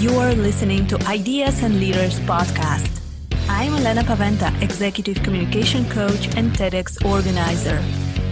You're 0.00 0.32
listening 0.32 0.86
to 0.86 0.98
Ideas 1.02 1.62
and 1.62 1.78
Leaders 1.78 2.20
podcast. 2.20 3.02
I'm 3.50 3.74
Elena 3.74 4.02
Paventa, 4.02 4.50
Executive 4.62 5.22
Communication 5.22 5.86
Coach 5.90 6.34
and 6.38 6.52
TEDx 6.52 7.04
organizer. 7.04 7.76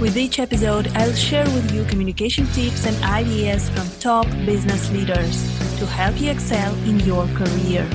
With 0.00 0.16
each 0.16 0.38
episode, 0.38 0.88
I'll 0.94 1.12
share 1.12 1.44
with 1.44 1.70
you 1.70 1.84
communication 1.84 2.46
tips 2.54 2.86
and 2.86 2.96
ideas 3.04 3.68
from 3.68 3.86
top 4.00 4.24
business 4.46 4.90
leaders 4.92 5.42
to 5.78 5.84
help 5.84 6.18
you 6.18 6.30
excel 6.30 6.74
in 6.88 7.00
your 7.00 7.26
career. 7.36 7.86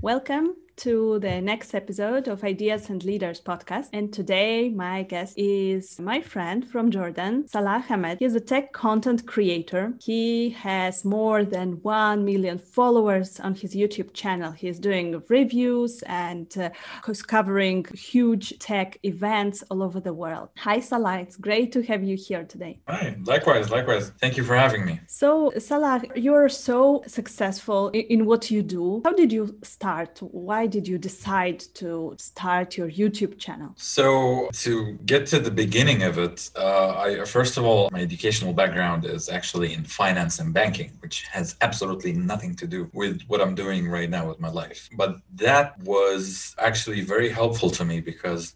Welcome 0.00 0.56
to 0.76 1.18
the 1.20 1.40
next 1.40 1.74
episode 1.74 2.28
of 2.28 2.44
Ideas 2.44 2.90
and 2.90 3.02
Leaders 3.02 3.40
podcast. 3.40 3.88
And 3.92 4.12
today, 4.12 4.68
my 4.68 5.04
guest 5.04 5.34
is 5.38 5.98
my 5.98 6.20
friend 6.20 6.68
from 6.68 6.90
Jordan, 6.90 7.48
Salah 7.48 7.82
Ghamed. 7.88 8.18
He's 8.18 8.34
a 8.34 8.40
tech 8.40 8.72
content 8.72 9.26
creator. 9.26 9.94
He 10.02 10.50
has 10.50 11.04
more 11.04 11.44
than 11.44 11.80
1 11.82 12.24
million 12.24 12.58
followers 12.58 13.40
on 13.40 13.54
his 13.54 13.74
YouTube 13.74 14.12
channel. 14.12 14.52
He's 14.52 14.78
doing 14.78 15.22
reviews 15.28 16.02
and 16.02 16.56
uh, 16.58 16.70
covering 17.26 17.86
huge 17.94 18.58
tech 18.58 18.98
events 19.02 19.64
all 19.70 19.82
over 19.82 19.98
the 19.98 20.12
world. 20.12 20.50
Hi, 20.58 20.80
Salah. 20.80 21.20
It's 21.20 21.36
great 21.36 21.72
to 21.72 21.82
have 21.84 22.04
you 22.04 22.16
here 22.16 22.44
today. 22.44 22.80
Hi, 22.86 23.16
likewise, 23.24 23.70
likewise. 23.70 24.12
Thank 24.20 24.36
you 24.36 24.44
for 24.44 24.54
having 24.54 24.84
me. 24.84 25.00
So, 25.06 25.52
Salah, 25.58 26.02
you're 26.14 26.50
so 26.50 27.02
successful 27.06 27.88
in, 27.88 28.02
in 28.02 28.26
what 28.26 28.50
you 28.50 28.62
do. 28.62 29.00
How 29.04 29.14
did 29.14 29.32
you 29.32 29.58
start? 29.62 30.18
Why 30.20 30.65
did 30.66 30.86
you 30.86 30.98
decide 30.98 31.60
to 31.74 32.14
start 32.18 32.76
your 32.76 32.90
YouTube 32.90 33.38
channel? 33.38 33.72
So, 33.76 34.48
to 34.64 34.92
get 35.06 35.26
to 35.28 35.38
the 35.38 35.50
beginning 35.50 36.02
of 36.02 36.18
it, 36.18 36.50
uh, 36.56 36.98
I 36.98 37.24
first 37.24 37.56
of 37.56 37.64
all, 37.64 37.88
my 37.92 38.00
educational 38.00 38.52
background 38.52 39.04
is 39.04 39.28
actually 39.28 39.74
in 39.74 39.84
finance 39.84 40.38
and 40.38 40.52
banking, 40.52 40.90
which 41.00 41.22
has 41.24 41.56
absolutely 41.60 42.12
nothing 42.12 42.54
to 42.56 42.66
do 42.66 42.90
with 42.92 43.22
what 43.28 43.40
I'm 43.40 43.54
doing 43.54 43.88
right 43.88 44.10
now 44.10 44.28
with 44.28 44.40
my 44.40 44.50
life. 44.50 44.88
But 44.96 45.16
that 45.36 45.78
was 45.82 46.54
actually 46.58 47.00
very 47.00 47.28
helpful 47.28 47.70
to 47.70 47.84
me 47.84 48.00
because 48.00 48.54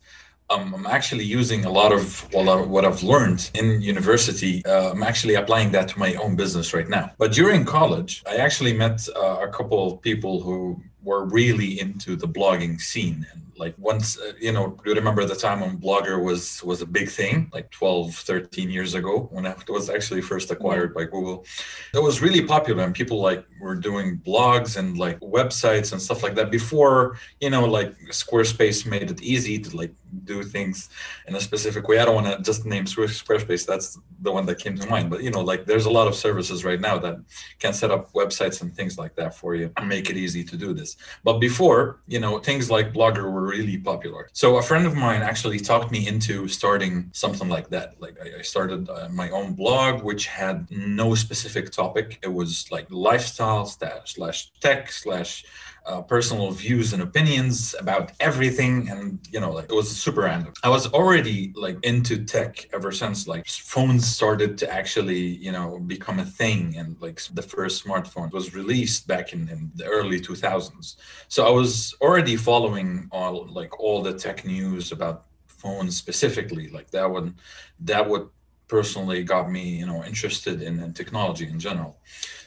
I'm 0.51 0.85
actually 0.87 1.25
using 1.25 1.65
a 1.65 1.71
lot 1.71 1.93
of 1.93 2.33
what 2.35 2.85
I've 2.85 3.03
learned 3.05 3.51
in 3.55 3.81
university. 3.81 4.65
Uh, 4.65 4.91
I'm 4.91 5.05
actually 5.05 5.37
applying 5.37 5.71
that 5.73 5.87
to 5.89 5.99
my 5.99 6.15
own 6.15 6.35
business 6.35 6.75
right 6.75 6.89
now. 6.89 7.13
But 7.19 7.33
during 7.33 7.65
college, 7.65 8.25
I 8.29 8.37
actually 8.37 8.73
met 8.73 9.09
uh, 9.15 9.39
a 9.43 9.49
couple 9.49 9.93
of 9.93 10.03
people 10.03 10.41
who 10.41 10.83
were 11.03 11.25
really 11.25 11.81
into 11.81 12.17
the 12.17 12.29
blogging 12.29 12.81
scene. 12.81 13.27
And 13.33 13.51
like 13.61 13.75
once 13.77 14.19
uh, 14.19 14.33
you 14.41 14.53
know 14.53 14.77
you 14.87 14.95
remember 14.95 15.25
the 15.27 15.37
time 15.37 15.61
when 15.61 15.77
blogger 15.79 16.17
was 16.25 16.65
was 16.65 16.81
a 16.81 16.87
big 16.87 17.09
thing 17.11 17.51
like 17.53 17.71
12 17.71 18.15
13 18.15 18.71
years 18.71 18.95
ago 18.95 19.29
when 19.33 19.45
it 19.45 19.69
was 19.69 19.91
actually 19.91 20.23
first 20.23 20.51
acquired 20.51 20.95
by 20.95 21.05
google. 21.05 21.45
It 21.93 22.03
was 22.03 22.23
really 22.23 22.43
popular 22.43 22.83
and 22.83 22.95
people 22.95 23.21
like 23.21 23.45
were 23.61 23.77
doing 23.77 24.19
blogs 24.27 24.79
and 24.79 24.97
like 24.97 25.21
websites 25.21 25.93
and 25.93 26.01
stuff 26.01 26.23
like 26.23 26.35
that 26.37 26.51
before 26.51 27.19
you 27.41 27.51
know 27.51 27.65
like 27.67 27.93
squarespace 28.23 28.87
made 28.87 29.11
it 29.11 29.21
easy 29.23 29.59
to 29.59 29.77
like 29.77 29.95
do 30.25 30.43
things 30.43 30.89
in 31.29 31.37
a 31.37 31.41
specific 31.41 31.87
way. 31.87 31.99
I 31.99 32.05
don't 32.07 32.15
want 32.21 32.29
to 32.35 32.43
just 32.43 32.65
name 32.65 32.87
squarespace 32.87 33.67
that's 33.67 33.99
the 34.23 34.33
one 34.33 34.47
that 34.47 34.59
came 34.59 34.77
to 34.79 34.87
mind. 34.89 35.11
But 35.11 35.23
you 35.23 35.31
know 35.31 35.43
like 35.43 35.67
there's 35.67 35.85
a 35.85 35.91
lot 35.99 36.09
of 36.09 36.15
services 36.15 36.65
right 36.65 36.81
now 36.81 36.97
that 36.99 37.17
can 37.59 37.75
set 37.75 37.91
up 37.91 38.11
websites 38.13 38.63
and 38.63 38.75
things 38.75 38.97
like 38.97 39.15
that 39.17 39.35
for 39.35 39.55
you 39.55 39.71
and 39.77 39.87
make 39.87 40.09
it 40.09 40.17
easy 40.17 40.43
to 40.45 40.57
do 40.57 40.73
this 40.73 40.90
but 41.25 41.39
before, 41.39 42.01
you 42.07 42.21
know, 42.21 42.39
things 42.39 42.71
like 42.71 42.93
Blogger 42.93 43.31
were 43.33 43.47
really 43.47 43.79
popular. 43.79 44.29
So 44.33 44.57
a 44.57 44.63
friend 44.63 44.87
of 44.87 44.95
mine 44.95 45.23
actually 45.23 45.59
talked 45.59 45.91
me 45.91 46.07
into 46.07 46.49
starting 46.49 47.11
something 47.13 47.49
like 47.49 47.69
that. 47.71 48.01
Like 48.01 48.17
I, 48.21 48.43
started 48.43 48.89
uh, 48.89 49.09
my 49.11 49.31
own 49.31 49.55
blog, 49.55 50.03
which 50.03 50.27
had 50.27 50.67
no 50.71 51.15
specific 51.15 51.71
topic. 51.71 52.19
It 52.23 52.33
was 52.33 52.67
like 52.71 52.87
lifestyle 52.91 53.67
slash 53.67 54.51
tech 54.61 54.91
slash 54.91 55.45
uh, 55.87 56.03
personal 56.03 56.51
views 56.51 56.93
and 56.93 57.03
opinions 57.03 57.75
about 57.79 58.13
everything. 58.21 58.89
And 58.89 59.19
you 59.31 59.41
know 59.41 59.53
like 59.53 59.67
it 59.71 59.75
was 59.75 59.91
super 59.91 60.23
random. 60.23 60.53
I 60.63 60.69
was 60.69 60.87
already 60.93 61.53
like 61.55 61.79
into 61.83 62.25
tech 62.25 62.69
ever 62.73 62.93
since 62.93 63.27
like 63.27 63.47
phones 63.47 64.07
started 64.07 64.59
to 64.59 64.73
actually 64.73 65.21
you 65.47 65.53
know 65.53 65.79
become 65.79 66.19
a 66.19 66.25
thing. 66.25 66.77
And 66.77 66.97
like 67.01 67.21
the 67.35 67.43
first 67.43 67.85
smartphone 67.85 68.33
was 68.33 68.55
released 68.55 69.07
back 69.07 69.33
in, 69.33 69.49
in 69.49 69.71
the 69.75 69.85
early 69.87 70.21
2000s 70.21 70.97
so 71.29 71.47
i 71.47 71.51
was 71.51 71.95
already 72.01 72.37
following 72.37 73.09
all 73.13 73.47
like 73.49 73.79
all 73.81 74.03
the 74.03 74.13
tech 74.13 74.45
news 74.45 74.93
about 74.93 75.27
phones 75.61 75.97
specifically. 75.97 76.69
Like 76.69 76.91
that 76.91 77.11
one 77.11 77.37
that 77.81 78.09
would 78.09 78.29
personally 78.69 79.23
got 79.25 79.51
me 79.51 79.65
you 79.81 79.87
know 79.87 80.05
interested 80.05 80.63
in, 80.63 80.81
in 80.81 80.93
technology 80.93 81.47
in 81.49 81.59
general. 81.61 81.99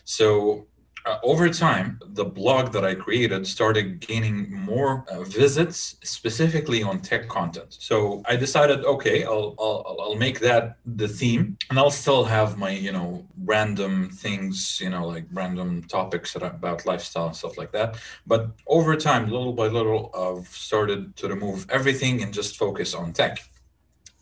So 0.03 0.67
uh, 1.05 1.17
over 1.23 1.49
time, 1.49 1.99
the 2.07 2.23
blog 2.23 2.71
that 2.71 2.85
I 2.85 2.95
created 2.95 3.45
started 3.45 3.99
gaining 3.99 4.51
more 4.53 5.05
uh, 5.11 5.23
visits, 5.23 5.97
specifically 6.03 6.81
on 6.81 7.01
tech 7.01 7.27
content. 7.27 7.75
So 7.79 8.23
I 8.25 8.35
decided, 8.35 8.85
okay, 8.85 9.25
I'll, 9.25 9.55
I'll 9.59 9.97
I'll 9.99 10.15
make 10.15 10.39
that 10.39 10.77
the 10.85 11.07
theme, 11.07 11.57
and 11.69 11.77
I'll 11.77 11.91
still 11.91 12.23
have 12.23 12.57
my 12.57 12.71
you 12.71 12.91
know 12.91 13.25
random 13.43 14.09
things, 14.09 14.79
you 14.81 14.89
know, 14.89 15.05
like 15.05 15.25
random 15.33 15.83
topics 15.83 16.35
about 16.35 16.85
lifestyle 16.85 17.27
and 17.27 17.35
stuff 17.35 17.57
like 17.57 17.71
that. 17.73 17.97
But 18.25 18.51
over 18.67 18.95
time, 18.95 19.29
little 19.29 19.53
by 19.53 19.67
little, 19.67 20.09
I've 20.15 20.47
started 20.47 21.15
to 21.17 21.27
remove 21.27 21.65
everything 21.69 22.23
and 22.23 22.33
just 22.33 22.57
focus 22.57 22.93
on 22.93 23.13
tech 23.13 23.39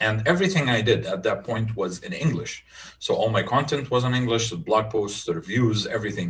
and 0.06 0.28
everything 0.28 0.66
i 0.70 0.82
did 0.90 1.06
at 1.06 1.24
that 1.24 1.44
point 1.44 1.76
was 1.82 1.94
in 2.06 2.14
english. 2.26 2.54
So 3.00 3.10
all 3.16 3.30
my 3.30 3.44
content 3.56 3.86
was 3.94 4.04
in 4.04 4.14
english 4.22 4.50
the 4.50 4.58
blog 4.70 4.86
posts 4.96 5.26
the 5.26 5.36
reviews 5.42 5.88
everything 5.98 6.30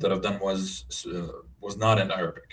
that 0.00 0.10
i've 0.10 0.26
done 0.28 0.38
was 0.48 0.62
uh, 1.14 1.32
was 1.60 1.76
not 1.76 2.00
in 2.02 2.10
arabic. 2.10 2.50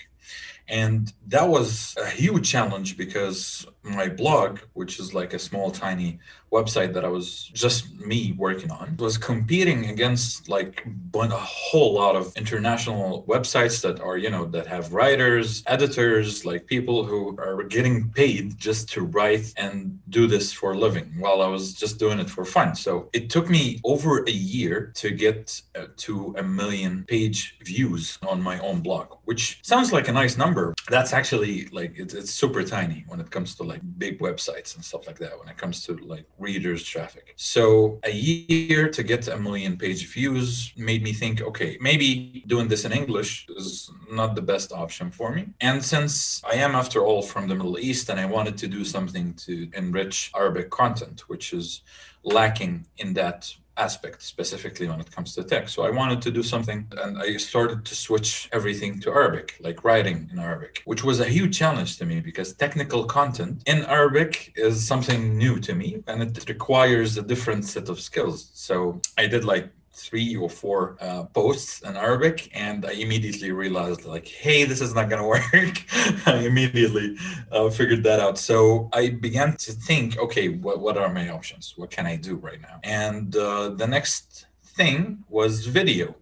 And 0.68 1.12
that 1.28 1.48
was 1.48 1.96
a 1.96 2.08
huge 2.10 2.50
challenge 2.50 2.98
because 2.98 3.66
my 3.82 4.08
blog, 4.08 4.58
which 4.74 5.00
is 5.00 5.14
like 5.14 5.32
a 5.32 5.38
small, 5.38 5.70
tiny 5.70 6.18
website 6.50 6.92
that 6.94 7.04
I 7.04 7.08
was 7.08 7.50
just 7.52 7.94
me 7.98 8.34
working 8.36 8.70
on, 8.70 8.96
was 8.98 9.18
competing 9.18 9.86
against 9.86 10.48
like 10.48 10.86
a 11.14 11.28
whole 11.28 11.92
lot 11.94 12.16
of 12.16 12.32
international 12.36 13.24
websites 13.28 13.80
that 13.82 14.00
are, 14.00 14.16
you 14.16 14.30
know, 14.30 14.44
that 14.46 14.66
have 14.66 14.92
writers, 14.92 15.62
editors, 15.66 16.44
like 16.44 16.66
people 16.66 17.04
who 17.04 17.36
are 17.38 17.62
getting 17.64 18.10
paid 18.10 18.58
just 18.58 18.88
to 18.90 19.02
write 19.02 19.52
and 19.56 19.98
do 20.08 20.26
this 20.26 20.52
for 20.52 20.72
a 20.72 20.78
living 20.78 21.12
while 21.18 21.42
I 21.42 21.48
was 21.48 21.74
just 21.74 21.98
doing 21.98 22.18
it 22.18 22.30
for 22.30 22.44
fun. 22.44 22.74
So 22.74 23.08
it 23.12 23.30
took 23.30 23.50
me 23.50 23.80
over 23.84 24.24
a 24.24 24.30
year 24.30 24.92
to 24.96 25.10
get 25.10 25.60
uh, 25.74 25.86
to 25.98 26.34
a 26.38 26.42
million 26.42 27.04
page 27.08 27.56
views 27.62 28.18
on 28.26 28.40
my 28.40 28.58
own 28.60 28.80
blog, 28.80 29.14
which 29.24 29.58
sounds 29.62 29.92
like 29.92 30.08
a 30.08 30.12
nice 30.12 30.36
number. 30.36 30.74
That's 30.88 31.12
actually 31.12 31.66
like 31.66 31.92
it's, 31.96 32.14
it's 32.14 32.30
super 32.30 32.62
tiny 32.62 33.04
when 33.08 33.20
it 33.20 33.30
comes 33.30 33.54
to 33.56 33.62
like 33.62 33.80
big 33.98 34.18
websites 34.20 34.74
and 34.76 34.84
stuff 34.84 35.06
like 35.06 35.18
that 35.18 35.38
when 35.38 35.48
it 35.48 35.56
comes 35.56 35.84
to 35.86 35.96
like 35.98 36.24
readers 36.38 36.82
traffic. 36.84 37.34
So 37.36 37.98
a 38.04 38.10
year 38.10 38.88
to 38.90 39.02
get 39.02 39.28
a 39.28 39.36
million 39.36 39.76
page 39.76 40.06
views 40.12 40.72
made 40.76 41.02
me 41.02 41.12
think 41.12 41.42
okay 41.42 41.76
maybe 41.80 42.44
doing 42.46 42.68
this 42.68 42.84
in 42.84 42.92
english 42.92 43.46
is 43.56 43.90
not 44.10 44.34
the 44.34 44.42
best 44.42 44.72
option 44.72 45.10
for 45.10 45.32
me. 45.32 45.48
And 45.60 45.84
since 45.84 46.42
i 46.44 46.54
am 46.54 46.74
after 46.74 47.00
all 47.04 47.22
from 47.22 47.48
the 47.48 47.54
middle 47.54 47.78
east 47.78 48.08
and 48.10 48.18
i 48.20 48.26
wanted 48.26 48.56
to 48.58 48.68
do 48.68 48.84
something 48.84 49.34
to 49.34 49.68
enrich 49.74 50.30
arabic 50.34 50.70
content 50.70 51.28
which 51.28 51.52
is 51.52 51.82
lacking 52.22 52.86
in 52.98 53.14
that 53.14 53.52
aspect 53.78 54.22
specifically 54.22 54.88
when 54.88 55.00
it 55.00 55.10
comes 55.10 55.34
to 55.34 55.44
tech. 55.44 55.68
So 55.68 55.82
I 55.82 55.90
wanted 55.90 56.20
to 56.22 56.30
do 56.30 56.42
something 56.42 56.86
and 57.02 57.18
I 57.18 57.36
started 57.36 57.84
to 57.84 57.94
switch 57.94 58.48
everything 58.52 59.00
to 59.00 59.10
Arabic, 59.10 59.56
like 59.60 59.84
writing 59.84 60.28
in 60.32 60.38
Arabic, 60.38 60.82
which 60.84 61.04
was 61.04 61.20
a 61.20 61.24
huge 61.24 61.56
challenge 61.56 61.96
to 61.98 62.04
me 62.04 62.20
because 62.20 62.52
technical 62.52 63.04
content 63.04 63.62
in 63.66 63.84
Arabic 63.84 64.52
is 64.56 64.86
something 64.86 65.38
new 65.38 65.58
to 65.60 65.74
me 65.74 66.02
and 66.06 66.22
it 66.22 66.48
requires 66.48 67.16
a 67.16 67.22
different 67.22 67.64
set 67.64 67.88
of 67.88 68.00
skills. 68.00 68.50
So 68.54 69.00
I 69.16 69.26
did 69.26 69.44
like 69.44 69.70
three 69.98 70.36
or 70.36 70.48
four 70.48 70.96
uh, 71.00 71.24
posts 71.24 71.82
in 71.82 71.96
Arabic, 71.96 72.50
and 72.54 72.86
I 72.86 72.92
immediately 72.92 73.50
realized 73.52 74.04
like, 74.04 74.28
hey, 74.28 74.64
this 74.64 74.80
is 74.80 74.94
not 74.94 75.10
gonna 75.10 75.26
work. 75.36 75.84
I 76.26 76.44
immediately 76.50 77.16
uh, 77.50 77.70
figured 77.70 78.02
that 78.04 78.20
out. 78.20 78.38
So 78.38 78.88
I 78.92 79.10
began 79.10 79.56
to 79.56 79.72
think, 79.72 80.18
okay, 80.18 80.48
what 80.48 80.80
what 80.80 80.96
are 80.96 81.12
my 81.12 81.28
options? 81.30 81.74
What 81.76 81.90
can 81.90 82.06
I 82.06 82.16
do 82.16 82.36
right 82.36 82.60
now? 82.60 82.80
And 82.84 83.34
uh, 83.36 83.70
the 83.70 83.86
next 83.86 84.46
thing 84.76 85.24
was 85.28 85.66
video. 85.66 86.14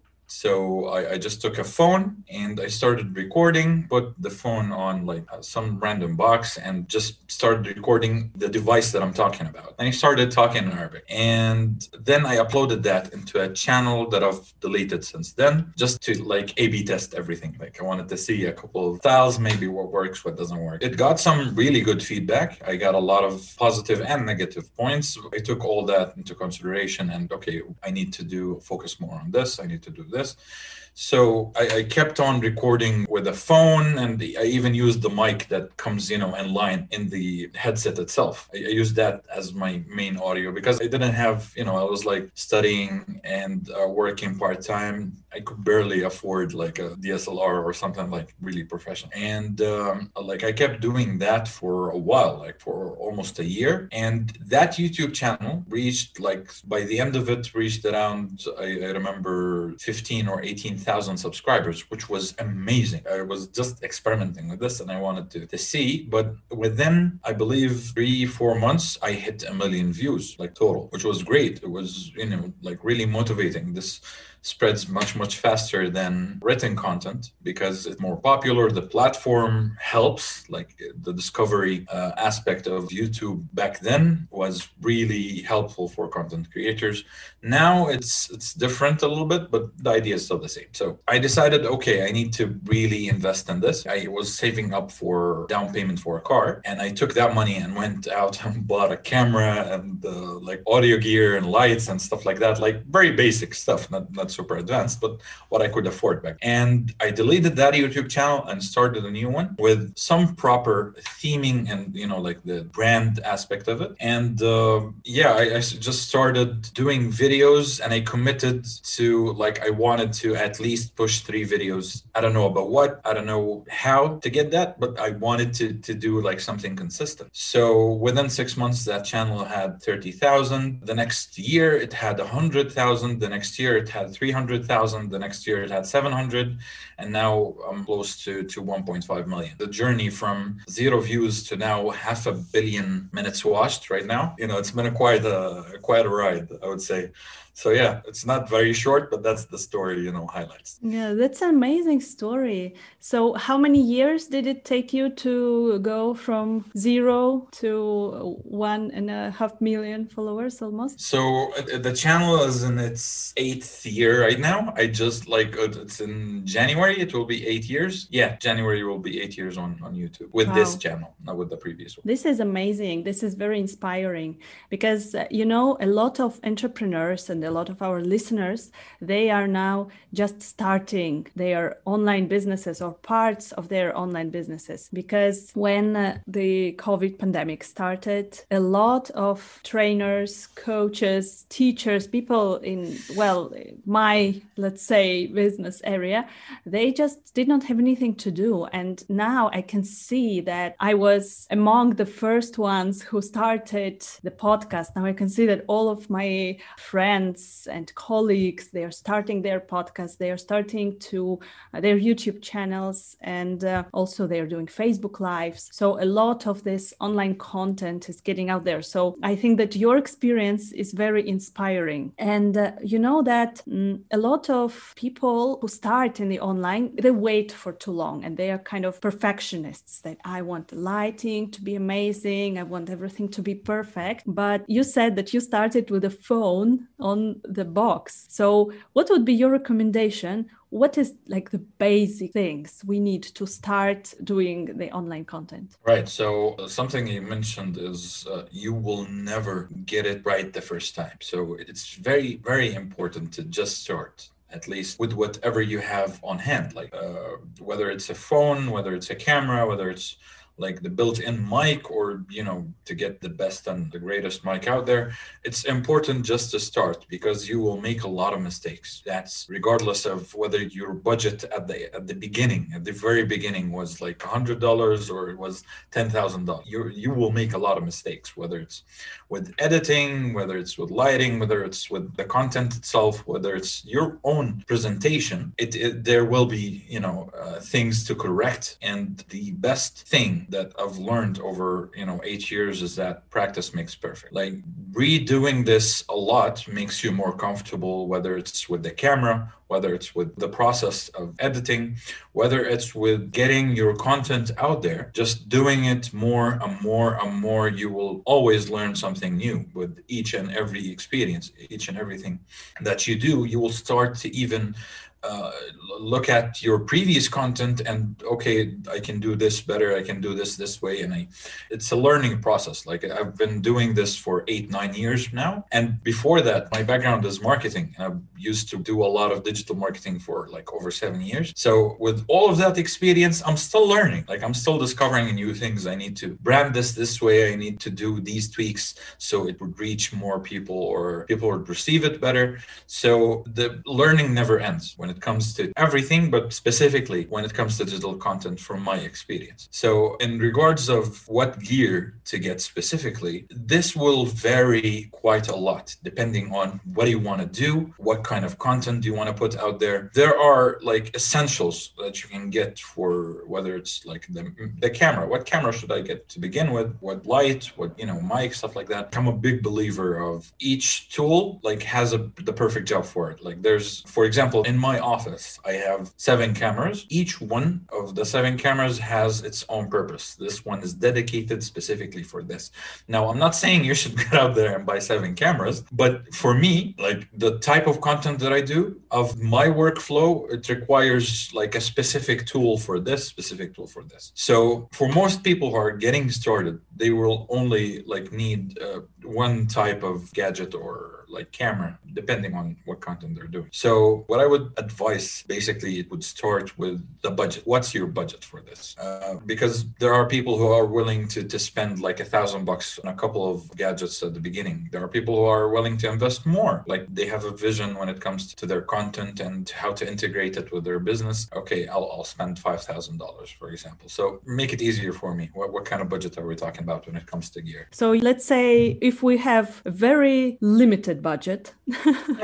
So 0.43 0.89
I, 0.89 1.13
I, 1.13 1.17
just 1.17 1.41
took 1.41 1.57
a 1.57 1.65
phone 1.65 2.23
and 2.29 2.61
I 2.61 2.67
started 2.67 3.17
recording, 3.17 3.89
put 3.89 4.15
the 4.21 4.29
phone 4.29 4.71
on 4.71 5.07
like 5.07 5.25
uh, 5.33 5.41
some 5.41 5.79
random 5.79 6.15
box 6.15 6.59
and 6.59 6.87
just 6.91 7.31
started 7.31 7.75
recording 7.75 8.33
the 8.37 8.47
device 8.47 8.93
that 8.93 9.03
I'm 9.03 9.15
talking 9.15 9.47
about. 9.47 9.75
And 9.79 9.89
I 9.89 9.93
started 9.93 10.31
talking 10.31 10.65
in 10.65 10.73
Arabic. 10.73 11.05
And 11.09 11.89
then 12.01 12.27
I 12.27 12.37
uploaded 12.37 12.83
that 12.83 13.15
into 13.15 13.41
a 13.41 13.49
channel 13.49 14.11
that 14.11 14.23
I've 14.23 14.45
deleted 14.61 15.07
since 15.07 15.33
then, 15.33 15.73
just 15.75 16.03
to 16.03 16.23
like 16.23 16.53
A 16.59 16.69
B 16.69 16.85
test 16.85 17.15
everything. 17.15 17.57
Like 17.59 17.81
I 17.81 17.85
wanted 17.85 18.07
to 18.11 18.19
see 18.19 18.45
a 18.45 18.53
couple 18.53 18.91
of 18.91 18.99
styles, 18.99 19.39
maybe 19.39 19.69
what 19.69 19.91
works, 19.91 20.23
what 20.23 20.37
doesn't 20.37 20.63
work. 20.69 20.83
It 20.83 20.99
got 20.99 21.19
some 21.19 21.55
really 21.55 21.81
good 21.81 22.03
feedback. 22.03 22.61
I 22.71 22.77
got 22.77 22.95
a 22.95 23.05
lot 23.13 23.25
of 23.25 23.55
positive 23.57 24.03
and 24.03 24.27
negative 24.27 24.67
points. 24.77 25.17
I 25.33 25.39
took 25.39 25.65
all 25.65 25.87
that 25.87 26.15
into 26.19 26.35
consideration 26.35 27.09
and 27.09 27.33
okay, 27.33 27.63
I 27.83 27.91
need 27.91 28.13
to 28.19 28.23
do 28.23 28.61
focus 28.61 29.01
more 29.01 29.15
on 29.15 29.31
this. 29.31 29.59
I 29.59 29.65
need 29.65 29.83
to 29.85 29.91
do 29.91 30.05
this 30.05 30.26
because 30.35 30.86
so 30.99 31.53
I, 31.55 31.69
I, 31.77 31.83
kept 31.83 32.21
on 32.21 32.41
recording 32.41 33.07
with 33.11 33.27
a 33.27 33.33
phone, 33.35 33.99
and 33.99 34.23
I 34.23 34.45
even 34.45 34.73
used 34.73 35.03
the 35.03 35.11
mic 35.11 35.47
that 35.49 35.77
comes, 35.77 36.11
you 36.11 36.17
know, 36.17 36.35
in 36.35 36.55
line 36.55 36.89
in 36.91 37.11
the 37.11 37.51
headset 37.55 37.99
itself. 37.99 38.49
I, 38.55 38.57
I, 38.57 38.71
used 38.83 38.97
that 38.97 39.23
as 39.31 39.53
my 39.53 39.83
main 39.87 40.17
audio 40.17 40.53
because 40.53 40.81
I 40.81 40.87
didn't 40.87 41.13
have, 41.13 41.53
you 41.55 41.65
know, 41.65 41.77
I 41.77 41.85
was 41.85 42.07
like 42.07 42.31
studying 42.33 43.21
and 43.25 43.71
uh, 43.79 43.87
working 43.89 44.39
part 44.39 44.63
time. 44.63 45.13
I 45.35 45.41
could 45.41 45.63
barely 45.63 46.05
afford 46.05 46.55
like 46.55 46.79
a 46.79 46.89
DSLR 46.97 47.63
or 47.63 47.75
something 47.75 48.09
like 48.11 48.35
really 48.41 48.65
professional, 48.65 49.13
and 49.15 49.61
um, 49.61 50.11
like 50.19 50.45
I 50.45 50.53
kept 50.53 50.81
doing 50.81 51.19
that 51.19 51.47
for 51.47 51.91
a 51.91 51.99
while, 51.99 52.39
like 52.39 52.59
for 52.59 52.97
almost 52.97 53.39
a 53.39 53.45
year. 53.45 53.91
And 53.93 54.31
that 54.47 54.79
YouTube 54.79 55.13
channel 55.13 55.63
reached 55.69 56.21
like 56.21 56.51
by 56.65 56.85
the 56.85 56.99
end 56.99 57.17
of 57.17 57.29
it 57.29 57.55
reached 57.55 57.85
around 57.85 58.47
I, 58.59 58.65
I 58.89 58.91
remember 58.99 59.75
15 59.79 60.27
or 60.29 60.43
18 60.43 60.86
thousand 60.89 61.17
subscribers, 61.27 61.79
which 61.91 62.05
was 62.09 62.25
amazing. 62.39 63.03
I 63.11 63.23
was 63.33 63.41
just 63.49 63.75
experimenting 63.83 64.49
with 64.49 64.61
this 64.61 64.81
and 64.81 64.91
I 64.91 64.99
wanted 65.07 65.27
to, 65.33 65.41
to 65.53 65.59
see. 65.59 65.89
But 66.15 66.27
within, 66.65 66.97
I 67.31 67.33
believe, 67.43 67.73
three, 67.95 68.25
four 68.39 68.55
months, 68.67 68.87
I 69.03 69.13
hit 69.13 69.39
a 69.53 69.55
million 69.63 69.93
views, 69.93 70.25
like 70.39 70.55
total, 70.55 70.85
which 70.93 71.05
was 71.05 71.23
great. 71.23 71.55
It 71.67 71.71
was, 71.79 72.13
you 72.21 72.27
know, 72.31 72.53
like 72.63 72.79
really 72.83 73.07
motivating. 73.19 73.75
This 73.75 74.01
spreads 74.47 74.89
much 74.89 75.17
much 75.17 75.39
faster 75.39 75.91
than 75.91 76.39
written 76.41 76.77
content 76.77 77.33
because 77.43 77.85
it's 77.85 78.01
more 78.01 78.17
popular 78.17 78.71
the 78.71 78.89
platform 78.97 79.77
helps 79.81 80.49
like 80.49 80.71
the 81.07 81.13
discovery 81.13 81.85
uh, 81.91 82.13
aspect 82.17 82.69
of 82.69 82.85
youtube 83.01 83.45
back 83.55 83.81
then 83.81 84.29
was 84.31 84.69
really 84.83 85.43
helpful 85.43 85.89
for 85.89 86.07
content 86.07 86.47
creators 86.53 87.03
now 87.49 87.89
it's 87.89 88.31
it's 88.31 88.55
different 88.55 89.03
a 89.03 89.09
little 89.09 89.27
bit 89.27 89.51
but 89.51 89.65
the 89.79 89.91
idea 89.91 90.15
is 90.15 90.25
still 90.25 90.39
the 90.39 90.49
same 90.49 90.71
so 90.73 90.99
i 91.09 91.19
decided 91.19 91.65
okay 91.65 92.07
i 92.07 92.11
need 92.11 92.33
to 92.33 92.59
really 92.65 93.09
invest 93.09 93.49
in 93.49 93.61
this 93.61 93.87
i 93.87 94.07
was 94.09 94.33
saving 94.33 94.73
up 94.73 94.91
for 94.91 95.47
down 95.49 95.73
payment 95.73 95.99
for 95.99 96.19
a 96.19 96.21
car 96.21 96.61
and 96.65 96.81
i 96.81 96.89
took 96.91 97.15
that 97.15 97.35
money 97.35 97.57
and 97.57 97.75
went 97.75 98.09
out 98.09 98.45
and 98.45 98.67
bought 98.67 98.93
a 98.93 98.97
camera 98.97 99.69
and 99.75 100.05
uh, 100.05 100.39
like 100.51 100.63
audio 100.67 100.97
gear 100.97 101.37
and 101.37 101.47
lights 101.47 101.89
and 101.89 102.01
stuff 102.01 102.25
like 102.27 102.39
that 102.39 102.61
like 102.61 102.85
very 102.87 103.11
basic 103.11 103.55
stuff 103.55 103.91
not, 103.91 104.13
not 104.13 104.31
super 104.31 104.57
advanced, 104.57 105.01
but 105.01 105.21
what 105.49 105.63
I 105.63 105.69
could 105.69 105.87
afford 105.87 106.23
back. 106.23 106.37
And 106.43 106.95
I 107.01 107.11
deleted 107.11 107.57
that 107.57 107.75
YouTube 107.75 108.09
channel 108.11 108.45
and 108.47 108.63
started 108.63 109.05
a 109.05 109.11
new 109.11 109.29
one 109.29 109.57
with 109.59 109.97
some 109.97 110.35
proper 110.35 110.95
theming 111.21 111.71
and 111.71 111.95
you 111.95 112.07
know 112.07 112.21
like 112.21 112.43
the 112.45 112.65
brand 112.65 113.21
aspect 113.21 113.69
of 113.69 113.81
it. 113.81 113.93
And 114.01 114.41
uh, 114.43 114.81
yeah, 115.05 115.33
I, 115.33 115.57
I 115.57 115.61
just 115.61 116.09
started 116.09 116.73
doing 116.75 117.11
videos, 117.37 117.81
and 117.83 117.93
I 117.93 118.01
committed 118.01 118.67
to 118.97 119.33
like 119.33 119.65
I 119.67 119.71
wanted 119.71 120.13
to 120.15 120.37
at 120.37 120.61
least 120.61 120.95
push 120.97 121.21
three 121.21 121.45
videos. 121.45 122.03
I 122.15 122.21
don't 122.21 122.33
know 122.33 122.47
about 122.47 122.71
what, 122.71 123.01
I 123.05 123.13
don't 123.15 123.27
know 123.27 123.65
how 123.69 124.19
to 124.19 124.31
get 124.31 124.51
that, 124.53 124.81
but 124.81 124.99
I 124.99 125.11
wanted 125.11 125.53
to 125.55 125.75
to 125.75 125.95
do 125.95 126.21
like 126.21 126.41
something 126.41 126.77
consistent. 126.77 127.31
So 127.33 127.93
within 127.93 128.29
six 128.29 128.57
months, 128.57 128.85
that 128.85 129.05
channel 129.05 129.45
had 129.45 129.83
thirty 129.83 130.13
thousand. 130.13 130.87
The 130.87 130.95
next 130.95 131.39
year, 131.39 131.77
it 131.77 131.93
had 131.93 132.21
a 132.21 132.27
hundred 132.27 132.73
thousand. 132.73 133.21
The 133.21 133.29
next 133.29 133.59
year, 133.59 133.77
it 133.77 133.89
had 133.89 134.13
300,000. 134.13 135.11
The 135.11 135.19
next 135.19 135.47
year 135.47 135.63
it 135.63 135.71
had 135.71 135.87
700, 135.87 136.59
and 136.99 137.13
now 137.13 137.55
I'm 137.69 137.85
close 137.85 138.23
to, 138.25 138.43
to 138.45 138.63
1.5 138.63 139.27
million. 139.27 139.55
The 139.59 139.67
journey 139.67 140.11
from 140.11 140.61
zero 140.71 141.01
views 141.01 141.45
to 141.49 141.57
now 141.57 141.91
half 141.91 142.27
a 142.27 142.33
billion 142.33 143.09
minutes 143.13 143.45
watched 143.45 143.91
right 143.91 144.07
now, 144.07 144.35
you 144.39 144.47
know, 144.47 144.59
it's 144.59 144.71
been 144.71 144.87
a 144.87 144.91
quite 144.91 145.25
a 145.25 145.79
quite 145.83 146.07
a 146.07 146.09
ride, 146.09 146.49
I 146.63 146.67
would 146.69 146.81
say 146.81 147.11
so 147.57 147.71
yeah 147.71 148.03
it's 148.07 148.27
not 148.27 148.51
very 148.51 148.75
short 148.75 149.11
but 149.11 149.23
that's 149.23 149.47
the 149.47 149.59
story 149.59 150.03
you 150.07 150.13
know 150.13 150.27
highlights. 150.27 150.79
Yeah 150.83 151.15
that's 151.15 151.41
an 151.41 151.51
amazing 151.51 152.01
story. 152.01 152.75
So 153.01 153.33
how 153.33 153.57
many 153.57 153.81
years 153.81 154.27
did 154.27 154.47
it 154.47 154.67
take 154.67 154.93
you 154.93 155.09
to 155.25 155.79
go 155.79 156.13
from 156.13 156.71
zero 156.77 157.49
to 157.61 158.37
one 158.45 158.91
and 158.93 159.11
a 159.11 159.31
half 159.31 159.59
million 159.61 160.07
followers 160.07 160.61
almost? 160.61 161.01
So 161.01 161.19
uh, 161.55 161.79
the 161.79 161.95
channel 161.95 162.43
is 162.43 162.63
in 162.63 162.79
its 162.79 163.33
eighth 163.39 163.87
year 163.87 164.23
right 164.27 164.39
now. 164.39 164.75
I 164.77 164.87
just 164.89 165.27
like 165.27 165.57
uh, 165.57 165.83
it's 165.85 166.01
in 166.01 166.45
january 166.45 167.01
it 167.01 167.15
will 167.15 167.29
be 167.35 167.47
eight 167.47 167.67
years. 167.75 168.07
Yeah 168.11 168.37
january 168.37 168.85
will 168.85 169.05
be 169.11 169.23
eight 169.23 169.35
years 169.39 169.57
on 169.57 169.71
on 169.83 169.95
youtube 169.95 170.29
with 170.33 170.49
wow. 170.49 170.55
this 170.59 170.77
channel 170.77 171.15
not 171.25 171.39
with 171.39 171.49
the 171.49 171.57
previous 171.57 171.97
one. 171.97 172.03
This 172.05 172.27
is 172.27 172.39
amazing. 172.41 173.05
This 173.05 173.23
is 173.23 173.33
very 173.35 173.59
inspiring 173.67 174.31
because 174.69 175.15
uh, 175.15 175.27
you 175.31 175.47
know 175.47 175.79
a 175.81 175.87
lot 175.87 176.21
of 176.21 176.39
entrepreneurs 176.45 177.31
and 177.31 177.46
a 177.47 177.51
lot 177.51 177.69
of 177.69 177.83
our 177.83 178.01
listeners, 178.01 178.71
they 179.01 179.31
are 179.31 179.49
now 179.49 179.89
just 180.13 180.43
starting 180.43 181.27
their 181.37 181.79
online 181.85 182.27
businesses 182.27 182.83
or 182.83 182.93
parts 182.93 183.53
of 183.53 183.69
their 183.69 183.97
online 183.97 184.31
businesses. 184.31 184.89
Because 184.93 185.51
when 185.55 185.97
uh, 185.97 186.19
the 186.27 186.75
COVID 186.79 187.19
pandemic 187.19 187.65
started, 187.65 188.39
a 188.51 188.61
lot 188.61 189.11
of 189.11 189.61
trainers, 189.65 190.49
coaches, 190.49 191.47
teachers, 191.49 192.07
people 192.07 192.57
in, 192.57 192.99
well, 193.17 193.53
my, 193.85 194.41
let's 194.57 194.83
say, 194.83 195.27
business 195.27 195.81
area, 195.85 196.29
they 196.65 196.93
just 196.93 197.35
did 197.35 197.49
not 197.49 197.63
have 197.65 197.79
anything 197.79 198.15
to 198.17 198.31
do. 198.31 198.65
And 198.67 199.03
now 199.09 199.51
I 199.53 199.63
can 199.63 199.85
see 199.85 200.41
that 200.43 200.77
I 200.81 200.95
was 200.95 201.47
among 201.51 201.97
the 201.97 202.07
first 202.07 202.59
ones 202.59 203.03
who 203.03 203.21
started 203.23 204.01
the 204.23 204.31
podcast. 204.31 204.89
Now 204.97 205.05
I 205.05 205.13
can 205.13 205.29
see 205.29 205.47
that 205.47 205.65
all 205.67 205.89
of 205.89 206.11
my 206.11 206.59
friends 206.79 207.36
friends 207.37 207.69
and 207.71 207.95
colleagues 207.95 208.69
they 208.69 208.85
are 208.85 208.91
starting 208.91 209.43
their 209.43 209.61
podcasts 209.61 210.19
they 210.19 210.31
are 210.31 210.39
starting 210.39 210.99
to 210.99 211.39
uh, 211.75 211.81
their 211.81 211.99
youtube 211.99 212.41
channels 212.43 213.17
and 213.21 213.65
uh, 213.65 213.85
also 213.93 214.27
they 214.27 214.41
are 214.41 214.47
doing 214.47 214.67
facebook 214.67 215.21
lives. 215.21 215.69
So 215.73 216.01
a 216.01 216.05
lot 216.05 216.47
of 216.47 216.63
this 216.63 216.95
online 217.01 217.37
content 217.37 218.09
is 218.09 218.21
getting 218.21 218.51
out 218.51 218.65
there. 218.65 218.83
So 218.83 219.17
i 219.23 219.35
think 219.37 219.59
that 219.59 219.77
your 219.77 219.97
experience 219.97 220.73
is 220.73 220.93
very 220.93 221.23
inspiring. 221.29 222.13
And 222.19 222.57
uh, 222.57 222.73
you 222.83 222.99
know 222.99 223.23
that 223.23 223.63
mm, 223.69 224.01
a 224.11 224.19
lot 224.19 224.51
of 224.51 224.93
people 224.97 225.59
who 225.61 225.69
start 225.69 226.21
in 226.21 226.29
the 226.29 226.41
online 226.41 226.95
they 227.03 227.11
wait 227.11 227.53
for 227.53 227.73
too 227.73 227.93
long 227.93 228.25
and 228.25 228.37
they 228.37 228.51
are 228.51 228.59
kind 228.73 228.85
of 228.85 229.01
perfectionists 229.01 230.01
that 230.01 230.19
i 230.25 230.43
want 230.43 230.69
the 230.69 230.77
lighting 230.77 231.51
to 231.51 231.61
be 231.63 231.75
amazing 231.75 232.59
i 232.59 232.63
want 232.63 232.91
everything 232.91 233.29
to 233.29 233.43
be 233.43 233.55
perfect. 233.55 234.23
But 234.27 234.61
you 234.69 234.83
said 234.83 235.17
that 235.17 235.33
you 235.35 235.41
started 235.41 235.91
with 235.91 236.05
a 236.05 236.17
phone 236.29 236.89
on 236.99 237.26
the 237.45 237.65
box. 237.65 238.27
So, 238.29 238.73
what 238.95 239.09
would 239.11 239.25
be 239.25 239.35
your 239.35 239.51
recommendation? 239.51 240.47
What 240.71 240.99
is 240.99 241.15
like 241.27 241.51
the 241.51 241.65
basic 241.89 242.33
things 242.33 242.83
we 242.85 242.99
need 243.01 243.23
to 243.39 243.47
start 243.47 244.13
doing 244.25 244.77
the 244.77 244.91
online 244.93 245.25
content? 245.25 245.77
Right. 245.85 246.09
So, 246.09 246.55
uh, 246.55 246.69
something 246.69 247.07
you 247.07 247.23
mentioned 247.23 247.79
is 247.79 248.27
uh, 248.27 248.47
you 248.51 248.73
will 248.75 249.05
never 249.09 249.69
get 249.85 250.07
it 250.07 250.25
right 250.25 250.53
the 250.53 250.67
first 250.73 250.95
time. 250.95 251.19
So, 251.21 251.55
it's 251.55 251.95
very, 251.95 252.37
very 252.53 252.75
important 252.75 253.33
to 253.35 253.43
just 253.45 253.83
start 253.85 254.29
at 254.51 254.69
least 254.69 254.99
with 255.01 255.13
whatever 255.13 255.61
you 255.61 255.81
have 255.81 256.21
on 256.23 256.39
hand 256.39 256.73
like 256.73 256.95
uh, 256.95 257.35
whether 257.59 257.91
it's 257.91 258.11
a 258.11 258.15
phone 258.15 258.71
whether 258.71 258.95
it's 258.95 259.11
a 259.11 259.15
camera 259.15 259.67
whether 259.67 259.91
it's 259.91 260.17
like 260.59 260.83
the 260.83 260.89
built-in 260.89 261.47
mic 261.49 261.91
or 261.91 262.25
you 262.31 262.45
know 262.45 262.67
to 262.85 262.95
get 262.95 263.21
the 263.21 263.29
best 263.29 263.67
and 263.67 263.91
the 263.93 263.99
greatest 263.99 264.45
mic 264.45 264.67
out 264.67 264.87
there 264.87 265.13
it's 265.45 265.65
important 265.65 266.25
just 266.25 266.51
to 266.51 266.59
start 266.59 267.07
because 267.09 267.49
you 267.49 267.61
will 267.61 267.81
make 267.81 268.03
a 268.03 268.09
lot 268.09 268.33
of 268.33 268.41
mistakes. 268.41 269.03
That's 269.05 269.47
regardless 269.49 270.07
of 270.07 270.35
whether 270.35 270.63
your 270.63 270.93
budget 270.93 271.45
at 271.45 271.67
the 271.69 271.95
at 271.95 272.07
the 272.07 272.15
beginning 272.15 272.71
at 272.75 272.85
the 272.85 272.93
very 272.93 273.25
beginning 273.25 273.71
was 273.71 274.01
like 274.01 274.19
$100 274.19 275.11
or 275.11 275.31
it 275.31 275.39
was 275.39 275.65
$10,000 275.93 276.63
you 276.67 276.89
you 276.89 277.13
will 277.13 277.33
make 277.33 277.53
a 277.55 277.59
lot 277.59 277.77
of 277.79 277.85
mistakes 277.85 278.37
whether 278.37 278.59
it's 278.59 278.83
with 279.29 279.55
editing 279.59 280.33
whether 280.35 280.57
it's 280.57 280.77
with 280.79 280.91
lighting 280.91 281.39
whether 281.39 281.65
it's 281.65 281.91
with 281.91 282.07
the 282.17 282.25
content 282.25 282.77
itself 282.77 283.15
whether 283.27 283.55
it's 283.55 283.85
your 283.85 284.19
own 284.25 284.63
presentation. 284.67 285.53
It, 285.59 285.75
it 285.77 286.05
there 286.05 286.25
will 286.25 286.47
be 286.47 286.85
you 286.89 287.01
know 287.01 287.31
uh, 287.41 287.61
things 287.61 288.05
to 288.09 288.15
correct 288.15 288.79
and 288.83 289.25
the 289.29 289.53
best 289.53 289.93
thing 290.09 290.46
that 290.51 290.73
I've 290.79 290.99
learned 290.99 291.41
over 291.41 291.91
you 291.97 292.07
know 292.07 292.21
eight 292.25 292.51
years 292.51 292.83
is 292.83 292.97
that 292.97 293.29
practice 293.31 293.75
makes 293.75 293.95
perfect. 293.95 294.33
Like 294.33 294.55
redoing 294.93 295.65
this 295.65 296.05
a 296.09 296.17
lot 296.17 296.67
makes 296.69 297.03
you 297.05 297.13
more 297.13 297.37
comfortable, 297.37 298.09
whether 298.09 298.37
it's 298.37 298.69
with 298.69 298.83
the 298.83 298.91
camera 298.91 299.53
whether 299.69 299.95
it's 299.95 300.15
with 300.15 300.35
the 300.37 300.49
process 300.49 301.09
of 301.11 301.35
editing, 301.39 301.97
whether 302.33 302.65
it's 302.65 302.95
with 302.95 303.33
getting 303.33 303.75
your 303.75 303.97
content 303.97 304.51
out 304.59 304.83
there, 304.83 305.11
just 305.13 305.49
doing 305.49 305.87
it 305.87 306.13
more 306.13 306.59
and 306.63 306.81
more 306.81 307.19
and 307.23 307.35
more, 307.35 307.69
you 307.69 307.91
will 307.91 308.23
always 308.25 308.71
learn 308.71 308.95
something 308.95 309.37
new 309.37 309.67
with 309.75 309.99
each 310.09 310.35
and 310.35 310.53
every 310.53 310.89
experience, 310.91 311.51
each 311.69 311.89
and 311.89 311.99
everything 311.99 312.39
that 312.81 313.07
you 313.07 313.19
do. 313.19 313.45
You 313.45 313.59
will 313.59 313.73
start 313.73 314.15
to 314.19 314.35
even 314.35 314.75
uh, 315.23 315.51
look 315.99 316.29
at 316.29 316.63
your 316.63 316.79
previous 316.81 317.27
content 317.29 317.81
and 317.81 318.23
okay 318.31 318.75
i 318.93 319.01
can 319.01 319.19
do 319.19 319.35
this 319.35 319.61
better 319.61 319.97
i 319.97 320.03
can 320.03 320.21
do 320.21 320.35
this 320.35 320.57
this 320.57 320.83
way 320.83 321.03
and 321.03 321.13
i 321.15 321.27
it's 321.71 321.91
a 321.91 321.97
learning 321.97 322.41
process. 322.41 322.87
Like 322.87 323.03
i've 323.05 323.37
been 323.37 323.61
doing 323.61 323.95
this 323.95 324.17
for 324.17 324.45
eight 324.47 324.71
nine 324.71 324.95
years 324.95 325.33
now 325.33 325.65
and 325.73 326.03
before 326.03 326.41
that 326.43 326.71
my 326.71 326.83
background 326.83 327.25
is 327.25 327.41
marketing 327.41 327.95
and 327.97 328.05
i've 328.07 328.21
used 328.37 328.69
to 328.71 328.77
do 328.79 329.03
a 329.03 329.11
lot 329.19 329.33
of 329.33 329.43
digital 329.43 329.75
marketing 329.75 330.19
for 330.19 330.49
like 330.49 330.73
over 330.73 330.91
seven 330.91 331.21
years. 331.21 331.53
So 331.57 331.97
with 331.99 332.25
all 332.29 332.51
of 332.51 332.59
that 332.59 332.79
experience 332.79 333.43
i'm 333.47 333.57
still 333.57 333.87
learning. 333.89 334.25
Like 334.29 334.43
i'm 334.43 334.55
still 334.55 334.79
discovering 334.79 335.35
new 335.35 335.55
things. 335.55 335.87
I 335.87 335.95
need 335.95 336.17
to 336.19 336.29
brand 336.47 336.75
this 336.75 336.93
this 336.93 337.23
way. 337.23 337.53
I 337.53 337.57
need 337.57 337.81
to 337.81 337.91
do 337.91 338.21
these 338.21 338.51
tweaks 338.51 338.95
so 339.19 339.49
it 339.49 339.61
would 339.61 339.79
reach 339.79 340.13
more 340.13 340.39
people 340.41 340.77
or 340.77 341.25
people 341.25 341.49
would 341.51 341.69
receive 341.69 342.05
it 342.05 342.21
better. 342.21 342.59
So 342.87 343.45
the 343.55 343.83
learning 343.87 344.35
never 344.35 344.59
ends. 344.59 344.95
When 344.97 345.06
it 345.11 345.21
comes 345.21 345.55
to 345.55 345.73
everything, 345.77 346.31
but 346.31 346.53
specifically 346.53 347.27
when 347.29 347.45
it 347.45 347.55
comes 347.55 347.79
to 347.79 347.85
digital 347.85 348.15
content 348.17 348.59
from 348.61 348.83
my 348.83 348.97
experience. 348.97 349.69
So, 349.71 350.17
in 350.17 350.39
regards 350.39 350.89
of 350.89 351.27
what 351.29 351.59
gear 351.61 352.15
to 352.27 352.39
get 352.39 352.61
specifically, 352.61 353.47
this 353.51 353.95
will 353.97 354.27
vary 354.27 355.09
quite 355.13 355.49
a 355.49 355.57
lot 355.57 355.95
depending 356.03 356.53
on 356.53 356.81
what 356.95 357.09
you 357.09 357.19
want 357.19 357.41
to 357.41 357.47
do, 357.47 357.95
what 357.99 358.25
kind 358.25 358.45
of 358.45 358.59
content 358.59 359.03
do 359.03 359.09
you 359.09 359.15
want 359.15 359.29
to 359.29 359.35
put 359.35 359.57
out 359.57 359.81
there. 359.81 360.11
There 360.15 360.39
are 360.39 360.79
like 360.83 361.15
essentials 361.15 361.93
that 361.99 362.23
you 362.23 362.29
can 362.29 362.51
get 362.51 362.79
for 362.79 363.43
whether 363.47 363.77
it's 363.77 364.05
like 364.05 364.27
the, 364.29 364.53
the 364.79 364.91
camera. 364.91 365.27
What 365.27 365.47
camera 365.47 365.73
should 365.73 365.93
I 365.93 366.01
get 366.01 366.29
to 366.31 366.39
begin 366.41 366.73
with? 366.73 366.97
What 367.01 367.27
light? 367.27 367.67
What 367.77 367.99
you 367.99 368.07
know, 368.07 368.21
mic 368.21 368.55
stuff 368.55 368.77
like 368.77 368.89
that. 368.89 369.17
I'm 369.17 369.29
a 369.29 369.33
big 369.33 369.63
believer 369.63 370.19
of 370.19 370.53
each 370.59 371.11
tool 371.11 371.61
like 371.63 371.83
has 371.83 372.13
a 372.13 372.31
the 372.37 372.53
perfect 372.53 372.89
job 372.89 373.05
for 373.05 373.31
it. 373.31 373.43
Like 373.43 373.63
there's, 373.63 374.03
for 374.03 374.25
example, 374.25 374.63
in 374.65 374.79
my 374.79 374.96
office, 374.99 375.59
I 375.65 375.73
have 375.73 376.13
seven 376.17 376.55
cameras. 376.55 377.07
Each 377.09 377.41
one 377.41 377.87
of 377.93 378.15
the 378.15 378.25
seven 378.25 378.57
cameras 378.57 378.99
has 378.99 379.43
its 379.43 379.65
own 379.69 379.89
purpose. 379.89 380.35
This 380.35 380.65
one 380.65 380.83
is 380.83 380.95
dedicated 380.95 381.63
specifically 381.63 382.23
for 382.23 382.43
this. 382.43 382.71
Now, 383.09 383.29
I'm 383.29 383.39
not 383.39 383.55
saying 383.55 383.85
you 383.85 383.95
should 383.95 384.17
get 384.25 384.35
out 384.35 384.55
there 384.55 384.77
and 384.77 384.87
buy 384.87 384.99
seven 384.99 385.35
cameras, 385.35 385.83
but 385.93 386.35
for 386.35 386.55
me, 386.55 386.95
like 386.99 387.29
the 387.33 387.59
type 387.59 387.87
of 387.87 388.01
content 388.01 388.39
that 388.41 388.53
I 388.53 388.61
do 388.61 389.01
of 389.11 389.41
my 389.41 389.67
workflow, 389.67 390.51
it 390.53 390.69
requires 390.69 391.51
like 391.53 391.75
a 391.75 391.81
specific 391.81 392.47
tool 392.47 392.79
for 392.79 392.99
this, 392.99 393.27
specific 393.27 393.75
tool 393.75 393.87
for 393.87 394.03
this. 394.03 394.33
So 394.35 394.89
for 394.93 395.09
most 395.09 395.43
people 395.43 395.71
who 395.71 395.77
are 395.77 395.93
getting 395.93 396.31
started, 396.31 396.81
they 396.95 397.11
will 397.11 397.47
only 397.49 398.03
like 398.03 398.33
need 398.33 398.79
uh, 398.81 399.01
one 399.23 399.67
type 399.67 400.03
of 400.03 400.33
gadget 400.33 400.75
or 400.75 401.26
like 401.39 401.53
camera, 401.53 401.91
depending 402.21 402.53
on 402.55 402.77
what 402.87 402.99
content 403.01 403.33
they're 403.37 403.55
doing. 403.59 403.69
So 403.71 404.25
what 404.31 404.41
I 404.41 404.47
would 404.53 404.67
advise, 404.85 405.45
basically, 405.47 405.93
it 406.01 406.11
would 406.11 406.25
start 406.25 406.67
with 406.83 406.97
the 407.23 407.31
budget. 407.31 407.63
What's 407.73 407.91
your 407.95 408.09
budget 408.21 408.43
for 408.51 408.61
this? 408.69 408.97
Uh, 408.99 409.35
because 409.53 409.77
there 410.03 410.15
are 410.19 410.27
people 410.37 410.55
who 410.59 410.69
are 410.79 410.87
willing 410.99 411.29
to, 411.35 411.41
to 411.45 411.59
spend 411.59 412.01
like 412.01 412.19
a 412.21 412.29
thousand 412.35 412.65
bucks 412.65 412.99
on 413.01 413.09
a 413.15 413.17
couple 413.23 413.43
of 413.53 413.59
gadgets 413.77 414.23
at 414.23 414.33
the 414.35 414.41
beginning. 414.49 414.89
There 414.93 415.03
are 415.03 415.13
people 415.19 415.35
who 415.37 415.47
are 415.57 415.69
willing 415.77 415.97
to 415.99 416.07
invest 416.11 416.47
more. 416.59 416.85
Like 416.87 417.05
they 417.15 417.27
have 417.35 417.45
a 417.45 417.55
vision 417.69 417.95
when 417.99 418.09
it 418.09 418.21
comes 418.21 418.55
to 418.55 418.65
their 418.67 418.83
content 418.83 419.41
and 419.41 419.69
how 419.69 419.93
to 419.99 420.05
integrate 420.15 420.57
it 420.57 420.73
with 420.73 420.85
their 420.85 420.99
business. 420.99 421.49
Okay, 421.61 421.87
I'll, 421.89 422.09
I'll 422.13 422.25
spend 422.25 422.57
$5,000, 422.57 423.55
for 423.59 423.71
example. 423.71 424.09
So 424.09 424.41
make 424.47 424.73
it 424.73 424.81
easier 424.83 425.13
for 425.13 425.35
me. 425.35 425.51
What, 425.55 425.73
what 425.73 425.85
kind 425.85 426.01
of 426.03 426.09
budget 426.09 426.39
are 426.39 426.47
we 426.47 426.57
talking 426.57 426.83
about 426.83 427.07
when 427.07 427.17
it 427.17 427.27
comes 427.27 427.51
to 427.51 427.61
gear? 427.61 427.89
So 427.93 428.13
let's 428.13 428.45
say 428.45 428.99
if 429.01 429.23
we 429.23 429.37
have 429.39 429.83
very 429.85 430.59
limited 430.61 431.23
budget. 431.31 431.75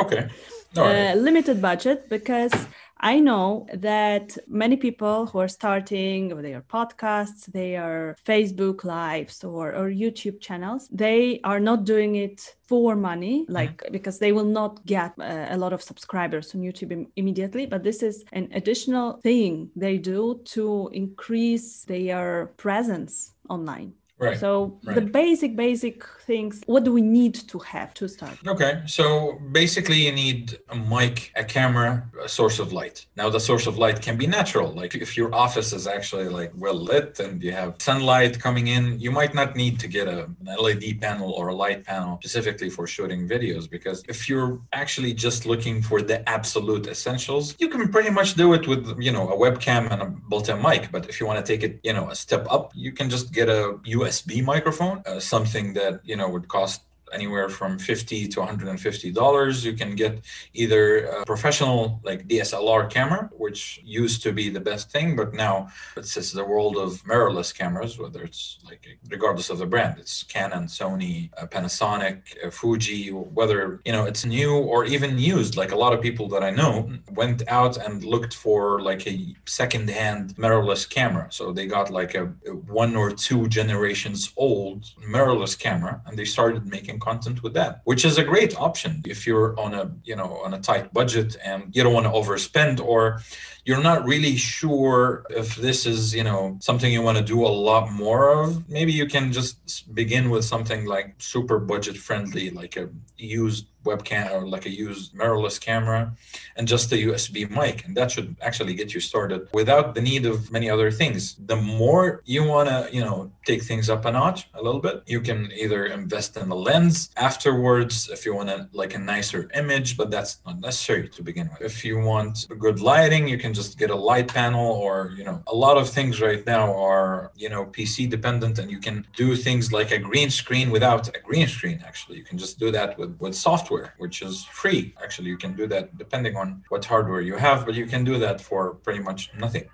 okay. 0.04 0.28
Uh, 0.74 1.12
limited 1.28 1.60
budget 1.60 2.08
because 2.08 2.54
I 3.02 3.18
know 3.18 3.66
that 3.74 4.38
many 4.46 4.76
people 4.76 5.26
who 5.26 5.40
are 5.40 5.48
starting 5.48 6.28
their 6.40 6.62
podcasts, 6.62 7.46
their 7.46 8.16
Facebook 8.24 8.84
lives 8.84 9.42
or, 9.42 9.74
or 9.74 9.90
YouTube 9.90 10.40
channels, 10.40 10.88
they 10.88 11.40
are 11.42 11.58
not 11.58 11.84
doing 11.84 12.14
it 12.14 12.54
for 12.68 12.94
money, 12.94 13.42
mm-hmm. 13.42 13.52
like 13.52 13.76
mm-hmm. 13.78 13.92
because 13.92 14.18
they 14.18 14.30
will 14.30 14.50
not 14.60 14.86
get 14.86 15.12
uh, 15.18 15.46
a 15.50 15.58
lot 15.58 15.72
of 15.72 15.82
subscribers 15.82 16.54
on 16.54 16.62
YouTube 16.62 16.92
Im- 16.92 17.12
immediately. 17.16 17.66
But 17.66 17.82
this 17.82 18.02
is 18.02 18.24
an 18.32 18.48
additional 18.54 19.20
thing 19.20 19.70
they 19.74 19.98
do 19.98 20.40
to 20.54 20.88
increase 20.92 21.84
their 21.84 22.52
presence 22.56 23.34
online. 23.48 23.94
Right. 24.18 24.38
So 24.38 24.78
right. 24.84 24.94
the 24.94 25.00
basic, 25.00 25.56
basic 25.56 26.06
things, 26.26 26.62
what 26.66 26.84
do 26.84 26.92
we 26.92 27.02
need 27.02 27.34
to 27.34 27.58
have 27.58 27.92
to 27.94 28.08
start? 28.08 28.38
Okay. 28.46 28.82
So 28.86 29.40
basically 29.50 30.06
you 30.06 30.12
need 30.12 30.58
a 30.68 30.76
mic, 30.76 31.32
a 31.34 31.42
camera, 31.42 32.08
a 32.22 32.28
source 32.28 32.58
of 32.60 32.72
light. 32.72 33.06
Now 33.16 33.30
the 33.30 33.40
source 33.40 33.66
of 33.66 33.78
light 33.78 34.00
can 34.00 34.16
be 34.16 34.26
natural. 34.26 34.70
Like 34.72 34.94
if 34.94 35.16
your 35.16 35.34
office 35.34 35.72
is 35.72 35.86
actually 35.86 36.28
like 36.28 36.52
well 36.54 36.74
lit 36.74 37.18
and 37.18 37.42
you 37.42 37.52
have 37.52 37.74
sunlight 37.80 38.38
coming 38.38 38.68
in, 38.68 39.00
you 39.00 39.10
might 39.10 39.34
not 39.34 39.56
need 39.56 39.80
to 39.80 39.88
get 39.88 40.06
a, 40.06 40.24
an 40.24 40.56
LED 40.66 41.00
panel 41.00 41.32
or 41.32 41.48
a 41.48 41.54
light 41.54 41.84
panel 41.84 42.18
specifically 42.22 42.70
for 42.70 42.86
shooting 42.86 43.28
videos 43.28 43.68
because 43.68 44.04
if 44.08 44.28
you're 44.28 44.60
actually 44.72 45.12
just 45.14 45.46
looking 45.46 45.82
for 45.82 46.00
the 46.00 46.28
absolute 46.28 46.86
essentials, 46.86 47.56
you 47.58 47.68
can 47.68 47.88
pretty 47.88 48.10
much 48.10 48.34
do 48.34 48.52
it 48.52 48.68
with, 48.68 48.94
you 49.00 49.10
know, 49.10 49.28
a 49.30 49.36
webcam 49.36 49.90
and 49.90 50.00
a 50.02 50.06
built-in 50.30 50.62
mic. 50.62 50.92
But 50.92 51.08
if 51.08 51.18
you 51.18 51.26
want 51.26 51.44
to 51.44 51.52
take 51.52 51.64
it, 51.64 51.80
you 51.82 51.92
know, 51.92 52.08
a 52.10 52.14
step 52.14 52.46
up, 52.50 52.70
you 52.74 52.92
can 52.92 53.10
just 53.10 53.32
get 53.32 53.48
a 53.48 53.78
USB 53.84 54.11
USB 54.12 54.44
microphone, 54.44 55.02
uh, 55.06 55.20
something 55.20 55.74
that 55.74 56.00
you 56.04 56.16
know 56.16 56.28
would 56.28 56.48
cost 56.48 56.82
anywhere 57.12 57.48
from 57.48 57.78
50 57.78 58.28
to 58.28 58.40
150 58.40 59.12
dollars. 59.12 59.64
You 59.64 59.74
can 59.74 59.94
get 59.94 60.20
either 60.54 61.06
a 61.06 61.24
professional 61.24 62.00
like 62.04 62.26
dslr 62.28 62.90
camera 62.90 63.30
which 63.36 63.80
used 63.84 64.22
to 64.22 64.32
be 64.32 64.48
the 64.48 64.60
best 64.60 64.90
thing 64.90 65.16
but 65.16 65.32
now 65.34 65.68
it's, 65.96 66.14
just 66.14 66.34
the 66.34 66.44
world 66.44 66.76
of 66.76 67.02
mirrorless 67.04 67.54
cameras 67.54 67.98
whether 67.98 68.22
it's 68.22 68.58
like 68.64 68.86
regardless 69.08 69.48
of 69.50 69.58
the 69.58 69.66
brand. 69.66 69.98
It's 69.98 70.22
canon 70.22 70.64
sony 70.64 71.30
uh, 71.38 71.46
panasonic 71.46 72.18
uh, 72.44 72.50
fuji 72.50 73.08
whether 73.10 73.80
you 73.84 73.92
know 73.92 74.04
it's 74.04 74.24
new 74.24 74.52
or 74.72 74.84
even 74.84 75.18
used. 75.18 75.56
Like 75.56 75.72
a 75.72 75.76
lot 75.84 75.92
of 75.92 76.00
people 76.00 76.28
that 76.28 76.42
i 76.42 76.50
know 76.50 76.72
went 77.12 77.40
out 77.48 77.76
and 77.76 78.04
looked 78.04 78.34
for 78.34 78.80
like 78.80 79.06
a 79.06 79.34
second-hand 79.46 80.34
mirrorless 80.36 80.88
camera. 80.88 81.26
So 81.30 81.52
they 81.52 81.66
got 81.66 81.90
like 81.90 82.14
a, 82.14 82.24
a 82.46 82.54
one 82.84 82.96
or 82.96 83.10
two 83.10 83.48
generations 83.48 84.32
old 84.36 84.84
mirrorless 85.14 85.58
camera 85.58 86.00
and 86.06 86.18
they 86.18 86.24
started 86.24 86.66
making 86.66 86.98
content 87.08 87.42
with 87.42 87.54
that, 87.54 87.80
which 87.84 88.04
is 88.04 88.16
a 88.18 88.24
great 88.32 88.52
option 88.66 89.02
if 89.14 89.26
you're 89.26 89.58
on 89.58 89.74
a 89.74 89.84
you 90.04 90.16
know 90.16 90.30
on 90.44 90.54
a 90.54 90.60
tight 90.60 90.92
budget 90.92 91.36
and 91.44 91.60
you 91.74 91.82
don't 91.82 91.96
want 91.98 92.06
to 92.06 92.12
overspend 92.20 92.80
or 92.80 93.20
you're 93.64 93.82
not 93.82 94.04
really 94.04 94.36
sure 94.36 95.24
if 95.30 95.48
this 95.56 95.86
is 95.86 96.14
you 96.14 96.24
know 96.24 96.56
something 96.60 96.92
you 96.92 97.02
want 97.02 97.18
to 97.18 97.24
do 97.24 97.38
a 97.44 97.54
lot 97.70 97.84
more 97.92 98.24
of. 98.42 98.68
Maybe 98.68 98.92
you 98.92 99.06
can 99.14 99.32
just 99.32 99.94
begin 99.94 100.30
with 100.30 100.44
something 100.44 100.80
like 100.86 101.08
super 101.18 101.58
budget 101.58 101.96
friendly 101.96 102.50
like 102.50 102.76
a 102.76 102.88
used 103.16 103.66
webcam 103.84 104.30
or 104.32 104.46
like 104.46 104.66
a 104.66 104.70
used 104.70 105.14
mirrorless 105.14 105.60
camera 105.60 106.12
and 106.56 106.68
just 106.68 106.92
a 106.92 106.96
USB 106.96 107.48
mic. 107.50 107.84
And 107.84 107.96
that 107.96 108.10
should 108.10 108.36
actually 108.40 108.74
get 108.74 108.94
you 108.94 109.00
started 109.00 109.48
without 109.52 109.94
the 109.94 110.00
need 110.00 110.26
of 110.26 110.50
many 110.50 110.68
other 110.68 110.90
things. 110.90 111.36
The 111.46 111.56
more 111.56 112.22
you 112.24 112.44
want 112.44 112.68
to, 112.68 112.88
you 112.92 113.00
know, 113.00 113.32
take 113.44 113.62
things 113.62 113.88
up 113.90 114.04
a 114.04 114.12
notch 114.12 114.48
a 114.54 114.62
little 114.62 114.80
bit, 114.80 115.02
you 115.06 115.20
can 115.20 115.50
either 115.52 115.86
invest 115.86 116.36
in 116.36 116.48
the 116.48 116.56
lens 116.56 117.10
afterwards 117.16 118.08
if 118.10 118.24
you 118.24 118.34
want 118.34 118.48
to 118.48 118.68
like 118.72 118.94
a 118.94 118.98
nicer 118.98 119.50
image, 119.54 119.96
but 119.96 120.10
that's 120.10 120.38
not 120.46 120.60
necessary 120.60 121.08
to 121.08 121.22
begin 121.22 121.48
with. 121.52 121.62
If 121.62 121.84
you 121.84 121.98
want 121.98 122.46
good 122.58 122.80
lighting, 122.80 123.28
you 123.28 123.38
can 123.38 123.52
just 123.54 123.78
get 123.78 123.90
a 123.90 123.94
light 123.94 124.28
panel 124.28 124.66
or, 124.72 125.12
you 125.16 125.24
know, 125.24 125.42
a 125.46 125.54
lot 125.54 125.76
of 125.76 125.88
things 125.88 126.20
right 126.20 126.44
now 126.46 126.72
are, 126.74 127.32
you 127.36 127.48
know, 127.48 127.66
PC 127.66 128.08
dependent 128.08 128.58
and 128.58 128.70
you 128.70 128.78
can 128.78 129.06
do 129.16 129.34
things 129.36 129.72
like 129.72 129.90
a 129.90 129.98
green 129.98 130.30
screen 130.30 130.70
without 130.70 131.08
a 131.08 131.20
green 131.20 131.48
screen 131.48 131.82
actually. 131.86 132.18
You 132.18 132.24
can 132.24 132.38
just 132.38 132.58
do 132.58 132.70
that 132.70 132.98
with 132.98 133.18
with 133.18 133.34
software 133.34 133.71
software, 133.72 133.94
which 133.98 134.22
is 134.22 134.44
free. 134.44 134.94
Actually, 135.02 135.28
you 135.28 135.36
can 135.38 135.54
do 135.56 135.66
that 135.68 135.96
depending 135.98 136.36
on 136.36 136.62
what 136.68 136.84
hardware 136.84 137.20
you 137.20 137.36
have, 137.36 137.64
but 137.66 137.74
you 137.74 137.86
can 137.86 138.04
do 138.04 138.18
that 138.18 138.40
for 138.40 138.74
pretty 138.84 139.00
much 139.00 139.30
nothing. 139.38 139.64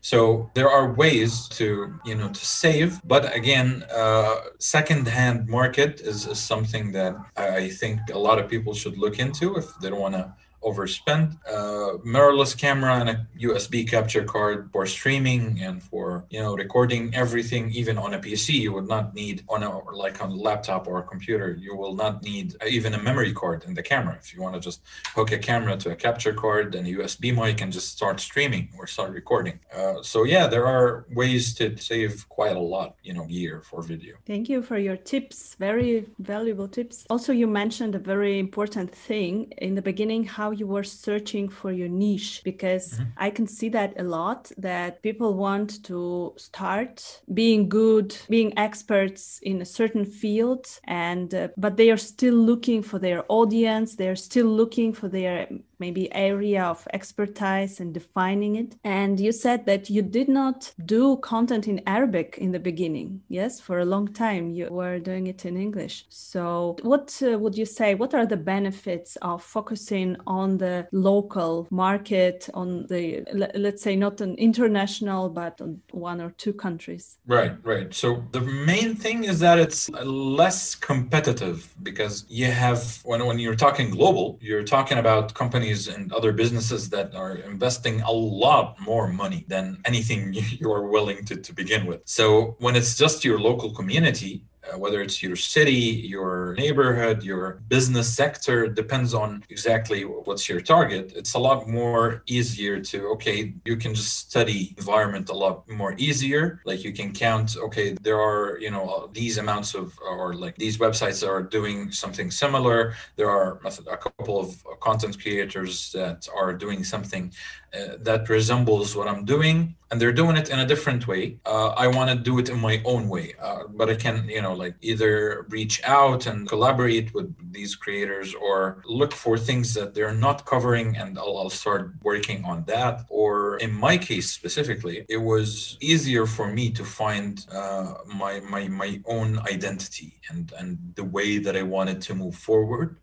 So 0.00 0.50
there 0.54 0.70
are 0.70 0.92
ways 0.92 1.48
to 1.58 1.66
you 2.04 2.14
know 2.14 2.28
to 2.28 2.44
save, 2.62 3.00
but 3.04 3.34
again, 3.34 3.84
uh, 3.94 4.36
second-hand 4.58 5.48
market 5.48 6.00
is, 6.00 6.26
is 6.26 6.38
something 6.38 6.92
that 6.92 7.14
I 7.36 7.70
think 7.70 8.00
a 8.12 8.18
lot 8.18 8.38
of 8.38 8.48
people 8.48 8.72
should 8.74 8.96
look 8.98 9.18
into 9.18 9.56
if 9.56 9.66
they 9.80 9.90
don't 9.90 10.00
want 10.00 10.14
to 10.14 10.32
overspend. 10.66 11.38
Uh, 11.48 11.98
mirrorless 12.04 12.56
camera 12.56 12.94
and 13.00 13.08
a 13.08 13.26
USB 13.40 13.88
capture 13.88 14.24
card 14.24 14.68
for 14.72 14.84
streaming 14.86 15.60
and 15.60 15.82
for 15.82 16.24
you 16.30 16.40
know 16.40 16.56
recording 16.56 17.14
everything, 17.14 17.70
even 17.70 17.96
on 17.96 18.14
a 18.14 18.18
PC. 18.18 18.48
You 18.64 18.72
would 18.72 18.88
not 18.88 19.14
need 19.14 19.44
on 19.48 19.62
a 19.62 19.70
like 20.04 20.22
on 20.22 20.30
a 20.30 20.34
laptop 20.34 20.88
or 20.88 20.98
a 20.98 21.02
computer. 21.02 21.48
You 21.66 21.76
will 21.76 21.94
not 21.94 22.22
need 22.22 22.56
even 22.68 22.94
a 22.94 23.02
memory 23.02 23.32
card 23.32 23.64
in 23.64 23.74
the 23.74 23.82
camera. 23.82 24.16
If 24.22 24.34
you 24.34 24.42
want 24.42 24.54
to 24.54 24.60
just 24.60 24.80
hook 25.14 25.30
a 25.32 25.38
camera 25.38 25.76
to 25.78 25.90
a 25.90 25.96
capture 25.96 26.34
card 26.34 26.74
and 26.74 26.86
a 26.86 26.92
USB 26.98 27.34
mic 27.34 27.60
and 27.62 27.72
just 27.72 27.88
start 27.96 28.18
streaming 28.20 28.68
or 28.76 28.86
start 28.86 29.12
recording. 29.12 29.58
Uh, 29.74 30.02
so 30.02 30.24
yeah, 30.24 30.46
there 30.46 30.66
are 30.66 31.06
ways 31.14 31.54
to 31.54 31.76
save 31.76 32.28
quite 32.28 32.56
a 32.56 32.66
lot, 32.74 32.96
you 33.02 33.12
know, 33.14 33.24
gear 33.26 33.62
for 33.68 33.82
video. 33.82 34.16
Thank 34.26 34.48
you 34.48 34.62
for 34.62 34.78
your 34.78 34.96
tips. 34.96 35.54
Very 35.58 36.06
valuable 36.18 36.68
tips. 36.68 37.06
Also, 37.08 37.32
you 37.32 37.46
mentioned 37.46 37.94
a 37.94 37.98
very 37.98 38.38
important 38.38 38.92
thing 38.92 39.52
in 39.58 39.74
the 39.74 39.82
beginning 39.82 40.24
how 40.24 40.50
you 40.58 40.66
were 40.66 40.84
searching 40.84 41.48
for 41.48 41.72
your 41.72 41.88
niche 41.88 42.42
because 42.44 42.94
mm-hmm. 42.94 43.04
I 43.16 43.30
can 43.30 43.46
see 43.46 43.68
that 43.70 43.98
a 43.98 44.02
lot 44.02 44.50
that 44.58 45.02
people 45.02 45.34
want 45.34 45.82
to 45.84 46.34
start 46.36 47.22
being 47.32 47.68
good, 47.68 48.16
being 48.28 48.56
experts 48.58 49.40
in 49.42 49.60
a 49.62 49.64
certain 49.64 50.04
field 50.04 50.66
and 50.84 51.34
uh, 51.34 51.48
but 51.56 51.76
they 51.76 51.90
are 51.90 51.96
still 51.96 52.34
looking 52.34 52.82
for 52.82 52.98
their 52.98 53.24
audience, 53.28 53.96
they're 53.96 54.16
still 54.16 54.46
looking 54.46 54.92
for 54.92 55.08
their 55.08 55.48
maybe 55.78 56.12
area 56.14 56.64
of 56.64 56.86
expertise 56.92 57.80
and 57.80 57.92
defining 57.92 58.56
it. 58.56 58.76
And 58.84 59.18
you 59.20 59.32
said 59.32 59.66
that 59.66 59.90
you 59.90 60.02
did 60.02 60.28
not 60.28 60.72
do 60.84 61.16
content 61.18 61.68
in 61.68 61.80
Arabic 61.86 62.38
in 62.38 62.52
the 62.52 62.58
beginning. 62.58 63.22
Yes, 63.28 63.60
for 63.60 63.80
a 63.80 63.84
long 63.84 64.08
time 64.08 64.50
you 64.50 64.68
were 64.70 64.98
doing 64.98 65.26
it 65.26 65.44
in 65.44 65.56
English. 65.56 66.06
So, 66.08 66.76
what 66.82 67.20
uh, 67.22 67.38
would 67.38 67.56
you 67.56 67.66
say? 67.66 67.94
What 67.94 68.14
are 68.14 68.26
the 68.26 68.36
benefits 68.36 69.16
of 69.16 69.42
focusing 69.42 70.16
on 70.26 70.58
the 70.58 70.86
local 70.92 71.66
market, 71.70 72.48
on 72.54 72.86
the, 72.86 73.24
let's 73.54 73.82
say, 73.82 73.96
not 73.96 74.20
an 74.20 74.34
international, 74.36 75.28
but 75.28 75.60
on 75.60 75.80
one 75.90 76.20
or 76.20 76.30
two 76.30 76.52
countries? 76.52 77.18
Right, 77.26 77.54
right. 77.62 77.92
So, 77.92 78.24
the 78.32 78.40
main 78.40 78.94
thing 78.94 79.24
is 79.24 79.40
that 79.40 79.58
it's 79.58 79.90
less 79.90 80.74
competitive 80.74 81.74
because 81.82 82.24
you 82.28 82.46
have, 82.46 83.00
when, 83.04 83.24
when 83.26 83.38
you're 83.38 83.56
talking 83.56 83.90
global, 83.90 84.38
you're 84.40 84.64
talking 84.64 84.98
about 84.98 85.34
companies 85.34 85.65
companies 85.66 85.88
and 85.88 86.12
other 86.12 86.32
businesses 86.32 86.88
that 86.90 87.14
are 87.14 87.36
investing 87.36 88.00
a 88.02 88.10
lot 88.10 88.78
more 88.80 89.08
money 89.08 89.44
than 89.48 89.78
anything 89.84 90.32
you 90.60 90.70
are 90.72 90.86
willing 90.86 91.24
to, 91.24 91.36
to 91.36 91.52
begin 91.52 91.86
with. 91.86 92.00
So 92.04 92.56
when 92.60 92.76
it's 92.76 92.96
just 92.96 93.24
your 93.24 93.38
local 93.38 93.72
community, 93.74 94.44
uh, 94.72 94.78
whether 94.78 95.00
it's 95.02 95.22
your 95.22 95.36
city, 95.36 95.72
your 95.72 96.54
neighborhood, 96.58 97.22
your 97.22 97.62
business 97.68 98.12
sector, 98.12 98.66
depends 98.68 99.14
on 99.14 99.44
exactly 99.48 100.02
what's 100.02 100.48
your 100.48 100.60
target. 100.60 101.12
It's 101.14 101.34
a 101.34 101.38
lot 101.38 101.68
more 101.68 102.22
easier 102.26 102.80
to, 102.80 103.08
okay, 103.08 103.54
you 103.64 103.76
can 103.76 103.94
just 103.94 104.30
study 104.30 104.74
environment 104.78 105.28
a 105.30 105.34
lot 105.34 105.68
more 105.68 105.94
easier. 105.98 106.60
Like 106.64 106.84
you 106.84 106.92
can 106.92 107.12
count, 107.12 107.56
okay, 107.56 107.96
there 108.02 108.20
are, 108.20 108.58
you 108.58 108.70
know, 108.70 109.10
these 109.12 109.38
amounts 109.38 109.74
of, 109.74 109.98
or 110.00 110.34
like 110.34 110.56
these 110.56 110.78
websites 110.78 111.26
are 111.26 111.42
doing 111.42 111.92
something 111.92 112.30
similar. 112.30 112.94
There 113.16 113.30
are 113.30 113.60
a 113.90 113.96
couple 113.96 114.38
of 114.40 114.64
content 114.80 115.20
creators 115.20 115.92
that 115.92 116.28
are 116.34 116.52
doing 116.52 116.84
something 116.84 117.32
uh, 117.74 117.96
that 118.00 118.28
resembles 118.28 118.96
what 118.96 119.08
I'm 119.08 119.24
doing, 119.24 119.74
and 119.90 120.00
they're 120.00 120.12
doing 120.12 120.36
it 120.36 120.50
in 120.50 120.58
a 120.58 120.66
different 120.66 121.06
way. 121.06 121.38
Uh, 121.46 121.68
I 121.68 121.86
want 121.86 122.10
to 122.10 122.16
do 122.16 122.38
it 122.38 122.48
in 122.48 122.58
my 122.58 122.82
own 122.84 123.08
way, 123.08 123.34
uh, 123.40 123.64
but 123.68 123.88
I 123.88 123.94
can, 123.94 124.28
you 124.28 124.42
know, 124.42 124.52
like 124.52 124.74
either 124.82 125.46
reach 125.48 125.80
out 125.84 126.26
and 126.26 126.48
collaborate 126.48 127.14
with 127.14 127.32
these 127.52 127.76
creators 127.76 128.34
or 128.34 128.82
look 128.84 129.12
for 129.12 129.38
things 129.38 129.74
that 129.74 129.94
they're 129.94 130.14
not 130.14 130.44
covering, 130.44 130.96
and 130.96 131.18
I'll, 131.18 131.38
I'll 131.38 131.50
start 131.50 131.92
working 132.02 132.44
on 132.44 132.64
that. 132.64 133.06
Or 133.08 133.58
in 133.58 133.72
my 133.72 133.96
case 133.96 134.30
specifically, 134.30 135.06
it 135.08 135.18
was 135.18 135.76
easier 135.80 136.26
for 136.26 136.52
me 136.52 136.70
to 136.70 136.84
find 136.84 137.46
uh, 137.52 137.94
my 138.06 138.40
my 138.40 138.66
my 138.68 139.00
own 139.06 139.38
identity 139.40 140.20
and 140.30 140.52
and 140.58 140.78
the 140.96 141.04
way 141.04 141.38
that 141.38 141.56
I 141.56 141.62
wanted 141.62 142.02
to 142.02 142.14
move 142.14 142.34
forward 142.34 142.96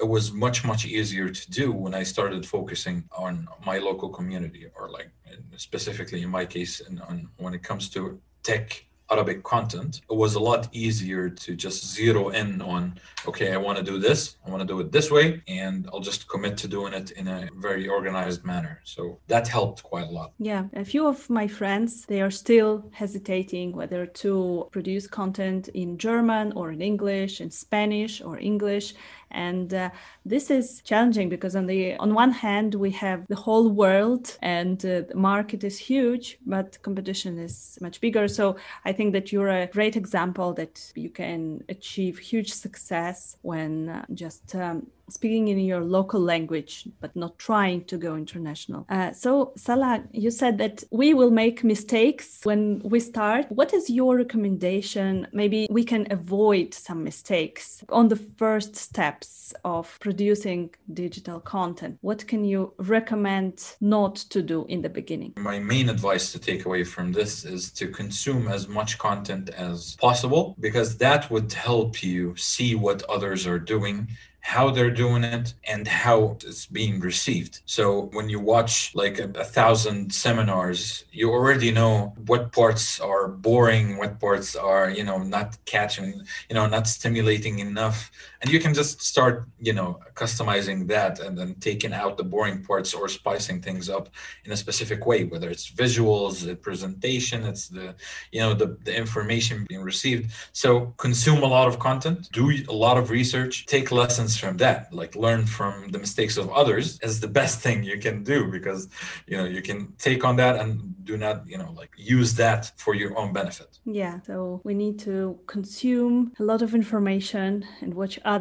it 0.00 0.08
was 0.08 0.32
much 0.32 0.64
much 0.64 0.84
easier 0.86 1.28
to 1.28 1.50
do 1.50 1.72
when 1.72 1.94
i 1.94 2.02
started 2.02 2.44
focusing 2.44 3.04
on 3.12 3.48
my 3.64 3.78
local 3.78 4.08
community 4.08 4.66
or 4.76 4.90
like 4.90 5.10
specifically 5.56 6.22
in 6.22 6.28
my 6.28 6.44
case 6.44 6.80
and 6.80 7.00
on 7.02 7.28
when 7.38 7.54
it 7.54 7.62
comes 7.62 7.88
to 7.88 8.20
tech 8.42 8.86
Arabic 9.10 9.42
content, 9.44 10.00
it 10.10 10.16
was 10.16 10.34
a 10.34 10.40
lot 10.40 10.68
easier 10.72 11.28
to 11.28 11.54
just 11.54 11.94
zero 11.94 12.30
in 12.30 12.60
on, 12.62 12.98
okay, 13.26 13.52
I 13.52 13.56
want 13.56 13.78
to 13.78 13.84
do 13.84 13.98
this, 13.98 14.36
I 14.44 14.50
want 14.50 14.62
to 14.62 14.66
do 14.66 14.80
it 14.80 14.90
this 14.90 15.10
way, 15.10 15.42
and 15.46 15.88
I'll 15.92 16.00
just 16.00 16.28
commit 16.28 16.56
to 16.58 16.68
doing 16.68 16.92
it 16.92 17.12
in 17.12 17.28
a 17.28 17.48
very 17.56 17.88
organized 17.88 18.44
manner. 18.44 18.80
So 18.84 19.20
that 19.28 19.46
helped 19.46 19.82
quite 19.82 20.08
a 20.08 20.10
lot. 20.10 20.32
Yeah. 20.38 20.64
A 20.74 20.84
few 20.84 21.06
of 21.06 21.30
my 21.30 21.46
friends, 21.46 22.04
they 22.06 22.20
are 22.20 22.30
still 22.30 22.84
hesitating 22.92 23.72
whether 23.72 24.06
to 24.06 24.68
produce 24.72 25.06
content 25.06 25.68
in 25.68 25.98
German 25.98 26.52
or 26.52 26.72
in 26.72 26.82
English, 26.82 27.40
in 27.40 27.50
Spanish 27.50 28.20
or 28.20 28.38
English 28.38 28.94
and 29.30 29.72
uh, 29.74 29.90
this 30.24 30.50
is 30.50 30.82
challenging 30.82 31.28
because 31.28 31.56
on 31.56 31.66
the 31.66 31.96
on 31.96 32.14
one 32.14 32.32
hand 32.32 32.74
we 32.74 32.90
have 32.90 33.26
the 33.28 33.36
whole 33.36 33.68
world 33.70 34.36
and 34.42 34.84
uh, 34.84 35.02
the 35.08 35.14
market 35.14 35.64
is 35.64 35.78
huge 35.78 36.38
but 36.46 36.80
competition 36.82 37.38
is 37.38 37.78
much 37.80 38.00
bigger. 38.00 38.28
So 38.28 38.56
i 38.84 38.92
think 38.92 39.12
that 39.12 39.32
you're 39.32 39.48
a 39.48 39.66
great 39.66 39.96
example 39.96 40.52
that 40.54 40.92
you 40.94 41.10
can 41.10 41.62
achieve 41.68 42.18
huge 42.18 42.52
success 42.52 43.36
when 43.42 43.88
uh, 43.88 44.04
just 44.14 44.54
um, 44.54 44.86
speaking 45.08 45.48
in 45.48 45.58
your 45.60 45.80
local 45.80 46.20
language, 46.20 46.88
but 47.00 47.14
not 47.14 47.38
trying 47.38 47.84
to 47.84 47.96
go 47.96 48.16
international. 48.16 48.86
Uh, 48.88 49.12
so, 49.12 49.52
Salah, 49.56 50.02
you 50.12 50.30
said 50.30 50.58
that 50.58 50.84
we 50.90 51.14
will 51.14 51.30
make 51.30 51.64
mistakes 51.64 52.40
when 52.44 52.80
we 52.84 53.00
start. 53.00 53.46
What 53.50 53.72
is 53.72 53.88
your 53.90 54.16
recommendation? 54.16 55.26
Maybe 55.32 55.66
we 55.70 55.84
can 55.84 56.06
avoid 56.10 56.74
some 56.74 57.04
mistakes 57.04 57.84
on 57.88 58.08
the 58.08 58.16
first 58.16 58.76
steps 58.76 59.54
of 59.64 59.96
producing 60.00 60.70
digital 60.92 61.40
content. 61.40 61.98
What 62.00 62.26
can 62.26 62.44
you 62.44 62.72
recommend 62.78 63.76
not 63.80 64.16
to 64.16 64.42
do 64.42 64.64
in 64.66 64.82
the 64.82 64.88
beginning? 64.88 65.34
My 65.36 65.58
main 65.58 65.88
advice 65.88 66.32
to 66.32 66.38
take 66.38 66.64
away 66.64 66.84
from 66.84 67.12
this 67.12 67.44
is 67.44 67.70
to 67.72 67.88
consume 67.88 68.48
as 68.48 68.68
much 68.68 68.98
content 68.98 69.50
as 69.50 69.96
possible 69.96 70.56
because 70.60 70.96
that 70.98 71.30
would 71.30 71.52
help 71.52 72.02
you 72.02 72.34
see 72.36 72.74
what 72.74 73.02
others 73.04 73.46
are 73.46 73.58
doing 73.58 74.08
how 74.46 74.70
they're 74.70 74.92
doing 74.92 75.24
it 75.24 75.54
and 75.64 75.88
how 75.88 76.36
it's 76.44 76.66
being 76.66 77.00
received. 77.00 77.58
So 77.66 78.02
when 78.12 78.28
you 78.28 78.38
watch 78.38 78.94
like 78.94 79.18
a, 79.18 79.24
a, 79.34 79.42
thousand 79.42 80.14
seminars, 80.14 81.04
you 81.10 81.32
already 81.32 81.72
know 81.72 82.14
what 82.26 82.52
parts 82.52 83.00
are 83.00 83.26
boring, 83.26 83.96
what 83.96 84.20
parts 84.20 84.54
are, 84.54 84.88
you 84.88 85.02
know, 85.02 85.18
not 85.18 85.58
catching, 85.64 86.22
you 86.48 86.54
know, 86.54 86.68
not 86.68 86.86
stimulating 86.86 87.58
enough. 87.58 88.12
And 88.40 88.50
you 88.50 88.60
can 88.60 88.74
just 88.74 89.02
start, 89.02 89.48
you 89.58 89.72
know, 89.72 90.00
customizing 90.14 90.86
that 90.88 91.20
and 91.20 91.36
then 91.36 91.54
taking 91.60 91.92
out 91.92 92.16
the 92.16 92.24
boring 92.24 92.62
parts 92.62 92.94
or 92.94 93.08
spicing 93.08 93.60
things 93.60 93.88
up 93.88 94.08
in 94.44 94.52
a 94.52 94.56
specific 94.56 95.06
way, 95.06 95.24
whether 95.24 95.50
it's 95.50 95.70
visuals, 95.70 96.44
the 96.44 96.56
presentation, 96.56 97.44
it's 97.44 97.68
the, 97.68 97.94
you 98.32 98.40
know, 98.40 98.54
the, 98.54 98.76
the 98.84 98.94
information 98.94 99.66
being 99.68 99.82
received. 99.82 100.32
So 100.52 100.94
consume 100.96 101.42
a 101.42 101.46
lot 101.46 101.68
of 101.68 101.78
content, 101.78 102.28
do 102.32 102.50
a 102.68 102.72
lot 102.72 102.96
of 102.98 103.10
research, 103.10 103.66
take 103.66 103.90
lessons 103.92 104.36
from 104.36 104.56
that 104.58 104.92
like 104.92 105.14
learn 105.16 105.46
from 105.46 105.88
the 105.90 105.98
mistakes 105.98 106.36
of 106.36 106.50
others 106.50 106.98
is 107.00 107.20
the 107.20 107.28
best 107.28 107.60
thing 107.60 107.82
you 107.82 107.98
can 107.98 108.22
do 108.22 108.38
because 108.56 108.88
you 109.26 109.36
know 109.36 109.44
you 109.44 109.62
can 109.62 109.92
take 109.98 110.24
on 110.24 110.36
that 110.36 110.56
and 110.56 110.70
do 111.04 111.16
not 111.16 111.36
you 111.46 111.58
know 111.58 111.70
like 111.76 111.90
use 111.96 112.34
that 112.34 112.72
for 112.76 112.94
your 112.94 113.16
own 113.18 113.32
benefit 113.32 113.78
yeah 113.84 114.20
so 114.26 114.60
we 114.64 114.74
need 114.74 114.98
to 114.98 115.38
consume 115.46 116.32
a 116.38 116.42
lot 116.42 116.62
of 116.62 116.74
information 116.74 117.64
and 117.80 117.94
watch 117.94 118.18
others 118.24 118.35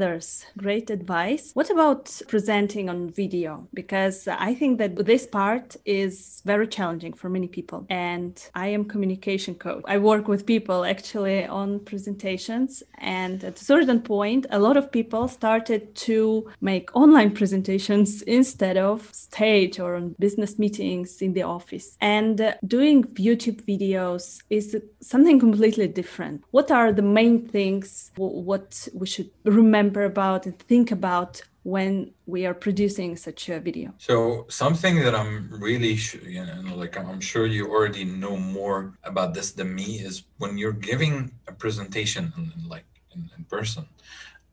great 0.57 0.89
advice 0.89 1.51
what 1.53 1.69
about 1.69 2.21
presenting 2.27 2.89
on 2.89 3.09
video 3.09 3.67
because 3.73 4.27
i 4.27 4.53
think 4.53 4.77
that 4.77 4.95
this 5.05 5.25
part 5.25 5.75
is 5.85 6.41
very 6.45 6.67
challenging 6.67 7.13
for 7.13 7.29
many 7.29 7.47
people 7.47 7.85
and 7.89 8.49
i 8.55 8.67
am 8.67 8.83
communication 8.85 9.53
coach 9.55 9.83
i 9.87 9.97
work 9.97 10.27
with 10.27 10.45
people 10.45 10.85
actually 10.85 11.45
on 11.45 11.79
presentations 11.79 12.83
and 12.99 13.43
at 13.43 13.61
a 13.61 13.63
certain 13.63 14.01
point 14.01 14.45
a 14.51 14.59
lot 14.59 14.77
of 14.77 14.91
people 14.91 15.27
started 15.27 15.93
to 15.95 16.49
make 16.61 16.95
online 16.95 17.31
presentations 17.31 18.21
instead 18.39 18.77
of 18.77 19.09
stage 19.13 19.79
or 19.79 19.95
on 19.95 20.15
business 20.19 20.57
meetings 20.57 21.21
in 21.21 21.33
the 21.33 21.43
office. 21.43 21.97
And 22.01 22.39
uh, 22.41 22.53
doing 22.65 23.03
YouTube 23.29 23.59
videos 23.63 24.41
is 24.49 24.77
something 25.01 25.39
completely 25.39 25.87
different. 25.87 26.43
What 26.51 26.71
are 26.71 26.91
the 26.91 27.01
main 27.01 27.47
things 27.47 28.11
what 28.15 28.87
we 28.93 29.05
should 29.05 29.29
remember 29.43 29.74
about 29.75 30.45
and 30.45 30.57
think 30.59 30.91
about 30.91 31.41
when 31.63 32.11
we 32.27 32.45
are 32.45 32.53
producing 32.53 33.15
such 33.15 33.49
a 33.49 33.59
video? 33.59 33.93
So 33.97 34.45
something 34.49 34.99
that 34.99 35.15
I'm 35.15 35.49
really, 35.49 35.97
you 36.23 36.45
know, 36.45 36.75
like 36.75 36.95
I'm 36.97 37.19
sure 37.19 37.47
you 37.47 37.67
already 37.71 38.05
know 38.05 38.37
more 38.37 38.93
about 39.03 39.33
this 39.33 39.51
than 39.51 39.73
me 39.73 39.99
is 39.99 40.23
when 40.37 40.57
you're 40.57 40.71
giving 40.71 41.31
a 41.47 41.51
presentation, 41.51 42.31
like 42.67 42.85
in, 43.13 43.29
in 43.37 43.43
person, 43.45 43.87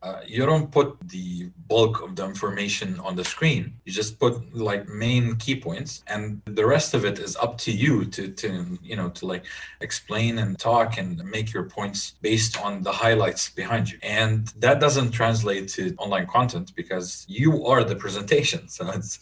uh, 0.03 0.21
you 0.27 0.45
don't 0.45 0.71
put 0.73 0.97
the 1.09 1.49
bulk 1.69 2.03
of 2.03 2.17
the 2.17 2.25
information 2.25 2.99
on 3.01 3.15
the 3.15 3.25
screen. 3.25 3.73
You 3.85 3.93
just 3.93 4.19
put 4.19 4.35
like 4.55 4.89
main 4.89 5.37
key 5.37 5.55
points, 5.55 6.03
and 6.09 6.43
the 6.45 6.67
rest 6.67 6.93
of 6.95 7.05
it 7.05 7.21
is 7.21 7.37
up 7.37 7.57
to 7.59 7.71
you 7.71 8.05
to 8.07 8.29
to 8.29 8.79
you 8.83 8.97
know 8.97 9.11
to 9.11 9.27
like 9.27 9.45
explain 9.81 10.39
and 10.39 10.59
talk 10.59 10.99
and 10.99 11.23
make 11.37 11.53
your 11.53 11.67
points 11.79 12.01
based 12.21 12.61
on 12.61 12.83
the 12.83 12.91
highlights 13.05 13.51
behind 13.51 13.93
you. 13.93 13.99
And 14.03 14.49
that 14.59 14.81
doesn't 14.81 15.13
translate 15.13 15.69
to 15.77 15.95
online 15.99 16.27
content 16.27 16.73
because 16.75 17.25
you 17.29 17.65
are 17.67 17.85
the 17.85 17.97
presentation. 17.97 18.61
So 18.83 18.91
it's 18.91 19.19